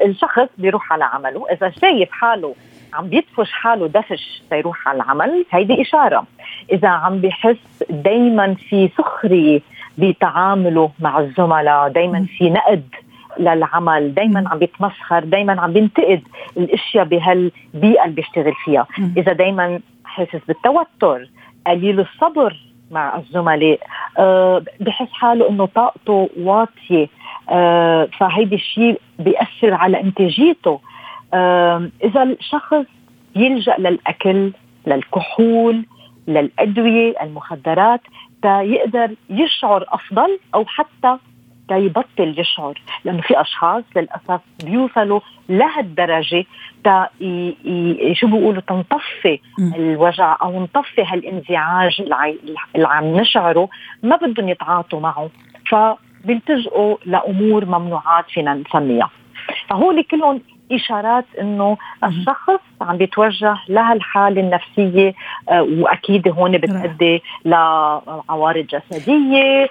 الشخص 0.05 0.49
بيروح 0.59 0.93
على 0.93 1.05
عمله 1.05 1.47
إذا 1.53 1.73
شايف 1.81 2.09
حاله 2.11 2.55
عم 2.97 3.09
بيدفش 3.09 3.53
حاله 3.53 3.87
دفش 3.87 4.43
تيروح 4.51 4.89
على 4.89 4.97
العمل 4.97 5.45
هيدي 5.51 5.83
إشارة. 5.83 6.25
إذا 6.73 6.89
عم 6.89 7.19
بحس 7.19 7.85
دايما 7.91 8.55
في 8.55 8.91
سخرية 8.99 9.61
بتعامله 9.99 10.91
مع 11.01 11.19
الزملاء 11.19 11.89
دايما 11.89 12.27
في 12.39 12.51
نقد 12.51 12.85
للعمل 13.39 14.15
دايما 14.15 14.49
عم 14.49 14.59
بيتمسخر 14.59 15.25
دايما 15.25 15.61
عم 15.61 15.73
بينتقد 15.73 16.23
الأشياء 16.57 17.05
بهالبيئة 17.05 18.05
اللي 18.05 18.15
بيشتغل 18.15 18.55
فيها. 18.65 18.87
إذا 19.17 19.33
دايما 19.33 19.81
حاسس 20.05 20.41
بالتوتر 20.49 21.29
قليل 21.67 22.01
الصبر 22.01 22.57
مع 22.91 23.17
الزملاء 23.17 23.79
أه 24.19 24.63
بحس 24.81 25.09
حاله 25.13 25.49
إنه 25.49 25.67
طاقته 25.67 26.31
واطية 26.39 27.07
أه 27.51 28.09
فهيدي 28.19 28.55
الشيء 28.55 29.01
بيأثر 29.19 29.75
على 29.75 30.01
إنتاجيته. 30.01 30.81
إذا 32.05 32.23
الشخص 32.23 32.85
يلجأ 33.37 33.77
للأكل 33.79 34.53
للكحول 34.87 35.85
للأدوية 36.29 37.15
المخدرات 37.23 38.01
يقدر 38.45 39.15
يشعر 39.31 39.85
أفضل 39.89 40.39
أو 40.55 40.65
حتى 40.67 41.19
يبطل 41.71 42.35
يشعر 42.39 42.83
لأنه 43.05 43.21
في 43.21 43.41
أشخاص 43.41 43.85
للأسف 43.97 44.41
بيوصلوا 44.65 45.21
لهالدرجة 45.49 46.45
تا 46.85 47.09
شو 48.13 48.27
بيقولوا 48.27 48.61
تنطفي 48.61 49.41
الوجع 49.77 50.37
أو 50.43 50.63
نطفي 50.63 51.05
هالانزعاج 51.05 52.01
اللي 52.75 52.89
عم 52.89 53.05
نشعره 53.05 53.69
ما 54.03 54.17
بدهم 54.17 54.49
يتعاطوا 54.49 55.01
معه 55.01 55.31
فبيلتجئوا 55.71 56.97
لأمور 57.07 57.65
ممنوعات 57.65 58.25
فينا 58.31 58.55
نسميها. 58.55 59.11
فهول 59.69 60.03
كلهم 60.03 60.41
إشارات 60.73 61.25
إنه 61.41 61.77
الشخص 62.05 62.61
عم 62.81 62.97
بيتوجه 62.97 63.57
لهالحالة 63.69 64.41
النفسية 64.41 65.15
آه، 65.49 65.63
وأكيد 65.63 66.29
هون 66.29 66.59
بتؤدي 66.59 67.23
لعوارض 67.45 68.67
جسدية 68.67 69.69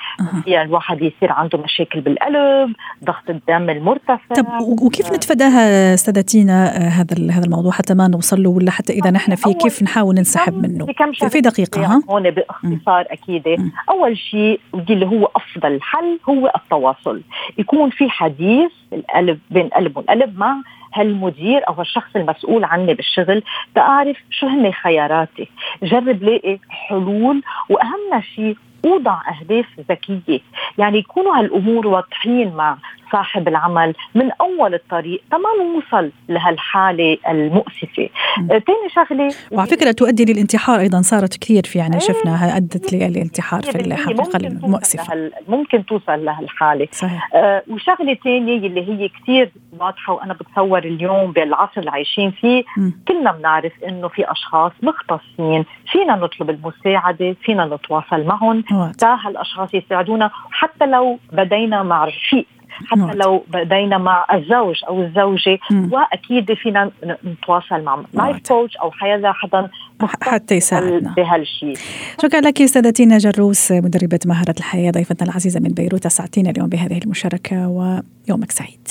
يعني 0.47 0.69
الواحد 0.69 1.01
يصير 1.01 1.31
عنده 1.31 1.58
مشاكل 1.58 2.01
بالقلب 2.01 2.73
ضغط 3.03 3.29
الدم 3.29 3.69
المرتفع. 3.69 4.36
طب 4.36 4.45
وكيف 4.62 5.13
نتفاداها 5.13 5.93
استاذتينا 5.93 6.77
آه، 6.77 6.89
هذا 6.89 7.31
هذا 7.31 7.45
الموضوع 7.45 7.71
حتى 7.71 7.93
ما 7.93 8.08
نوصل 8.08 8.43
له 8.43 8.49
ولا 8.49 8.71
حتى 8.71 8.93
إذا 8.93 9.12
نحن 9.12 9.36
فيه 9.36 9.53
كيف 9.53 9.84
نحاول 9.84 10.15
ننسحب 10.15 10.53
منه؟ 10.53 10.86
في, 11.19 11.29
في 11.29 11.41
دقيقة 11.41 11.86
ها؟ 11.86 12.01
هون 12.10 12.29
باختصار 12.31 13.05
أكيد. 13.12 13.43
أول 13.89 14.17
شيء 14.17 14.60
اللي 14.89 15.05
هو 15.05 15.29
أفضل 15.36 15.81
حل 15.81 16.19
هو 16.29 16.51
التواصل. 16.55 17.21
يكون 17.58 17.89
في 17.89 18.10
حديث 18.10 18.71
القلب 18.93 19.39
بين 19.51 19.65
القلب 19.65 19.97
والقلب 19.97 20.39
مع 20.39 20.55
هالمدير 20.95 21.67
أو 21.67 21.81
الشخص 21.81 22.15
المسؤول 22.15 22.63
عني 22.63 22.93
بالشغل 22.93 23.43
تعرف 23.75 24.17
شو 24.29 24.47
هن 24.47 24.71
خياراتي. 24.71 25.47
جرب 25.84 26.23
لاقي 26.23 26.60
حلول 26.69 27.41
وأهم 27.69 28.21
شيء 28.36 28.58
أوضع 28.86 29.21
أهداف 29.29 29.65
ذكية. 29.89 30.39
يعني 30.77 30.97
يكونوا 30.97 31.39
هالأمور 31.39 31.88
واضحين 31.88 32.55
مع 32.55 32.77
صاحب 33.15 33.47
العمل 33.47 33.93
من 34.15 34.32
أول 34.41 34.73
الطريق 34.73 35.21
تمام 35.32 35.73
نوصل 35.73 36.12
لهالحالة 36.30 37.17
المؤسفة. 37.30 38.10
ثاني 38.47 38.86
آه 38.86 39.06
شغلة 39.06 39.34
وعلى 39.51 39.69
فكرة 39.69 39.91
تؤدي 39.91 40.25
للانتحار 40.25 40.80
أيضا 40.80 41.01
صارت 41.01 41.38
كثير 41.38 41.63
في 41.63 41.80
يعني 41.80 41.93
إيه 41.93 41.99
شفناها 41.99 42.58
أدت 42.58 42.93
للانتحار 42.93 43.62
في 43.62 43.75
الحقيقة 43.80 44.38
المؤسفه 44.38 45.32
ممكن 45.47 45.86
توصل 45.86 46.25
لهالحالة. 46.25 46.88
صحيح. 46.91 47.30
آه 47.36 47.63
وشغلة 47.69 48.17
ثانية 48.23 48.58
اللي 48.58 48.89
هي 48.89 49.10
كثير 49.10 49.51
واضحة 49.80 50.13
وأنا 50.13 50.34
بتصور 50.34 50.80
اليوم 50.80 51.32
بالعصر 51.32 51.80
اللي 51.80 51.91
عايشين 51.91 52.32
فيه 52.32 52.63
م. 52.78 52.91
كلنا 53.08 53.32
بنعرف 53.32 53.73
إنه 53.88 54.08
في 54.08 54.32
أشخاص 54.32 54.71
مختصين 54.84 55.65
فينا 55.91 56.15
نطلب 56.15 56.49
المساعدة 56.49 57.36
فينا 57.43 57.65
نتواصل 57.65 58.23
معهم. 58.23 58.63
تا 58.99 59.17
هالأشخاص 59.25 59.73
يساعدونا 59.73 60.32
حتى 60.51 60.86
لو 60.86 61.19
بدينا 61.32 61.84
مع 61.84 62.06
رفيق. 62.06 62.45
حتى 62.88 62.99
نعم. 62.99 63.11
لو 63.11 63.43
بدينا 63.47 63.97
مع 63.97 64.25
الزوج 64.33 64.75
أو 64.88 65.01
الزوجة 65.01 65.59
مم. 65.71 65.89
وأكيد 65.93 66.53
فينا 66.53 66.91
نتواصل 67.25 67.81
مع 67.81 68.03
life 68.13 68.38
coach 68.47 68.78
أو 68.77 68.91
حيالله 68.91 69.32
حدا 69.31 69.69
حتى 70.01 70.55
يساعدنا. 70.55 71.13
بهالشيء 71.17 71.77
شكرا 72.23 72.41
لك 72.41 72.61
استاذتينا 72.61 73.17
جروس 73.17 73.71
مدربة 73.71 74.19
مهارة 74.25 74.55
الحياة 74.57 74.91
ضيفتنا 74.91 75.29
العزيزة 75.29 75.59
من 75.59 75.69
بيروت. 75.69 76.05
اسعدتينا 76.05 76.49
اليوم 76.49 76.69
بهذه 76.69 76.97
المشاركة 76.97 77.67
ويومك 77.67 78.51
سعيد. 78.51 78.88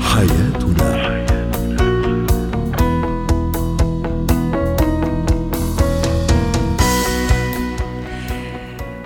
حياتنا. 0.00 1.26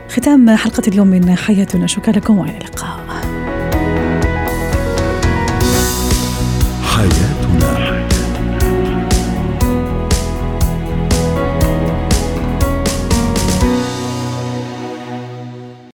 ختام 0.09 0.57
حلقة 0.57 0.83
اليوم 0.89 1.07
من 1.07 1.37
حياتنا. 1.37 1.87
شكرا 1.87 2.13
لكم 2.13 2.39
وإلى 2.39 2.59
اللقاء. 2.59 3.10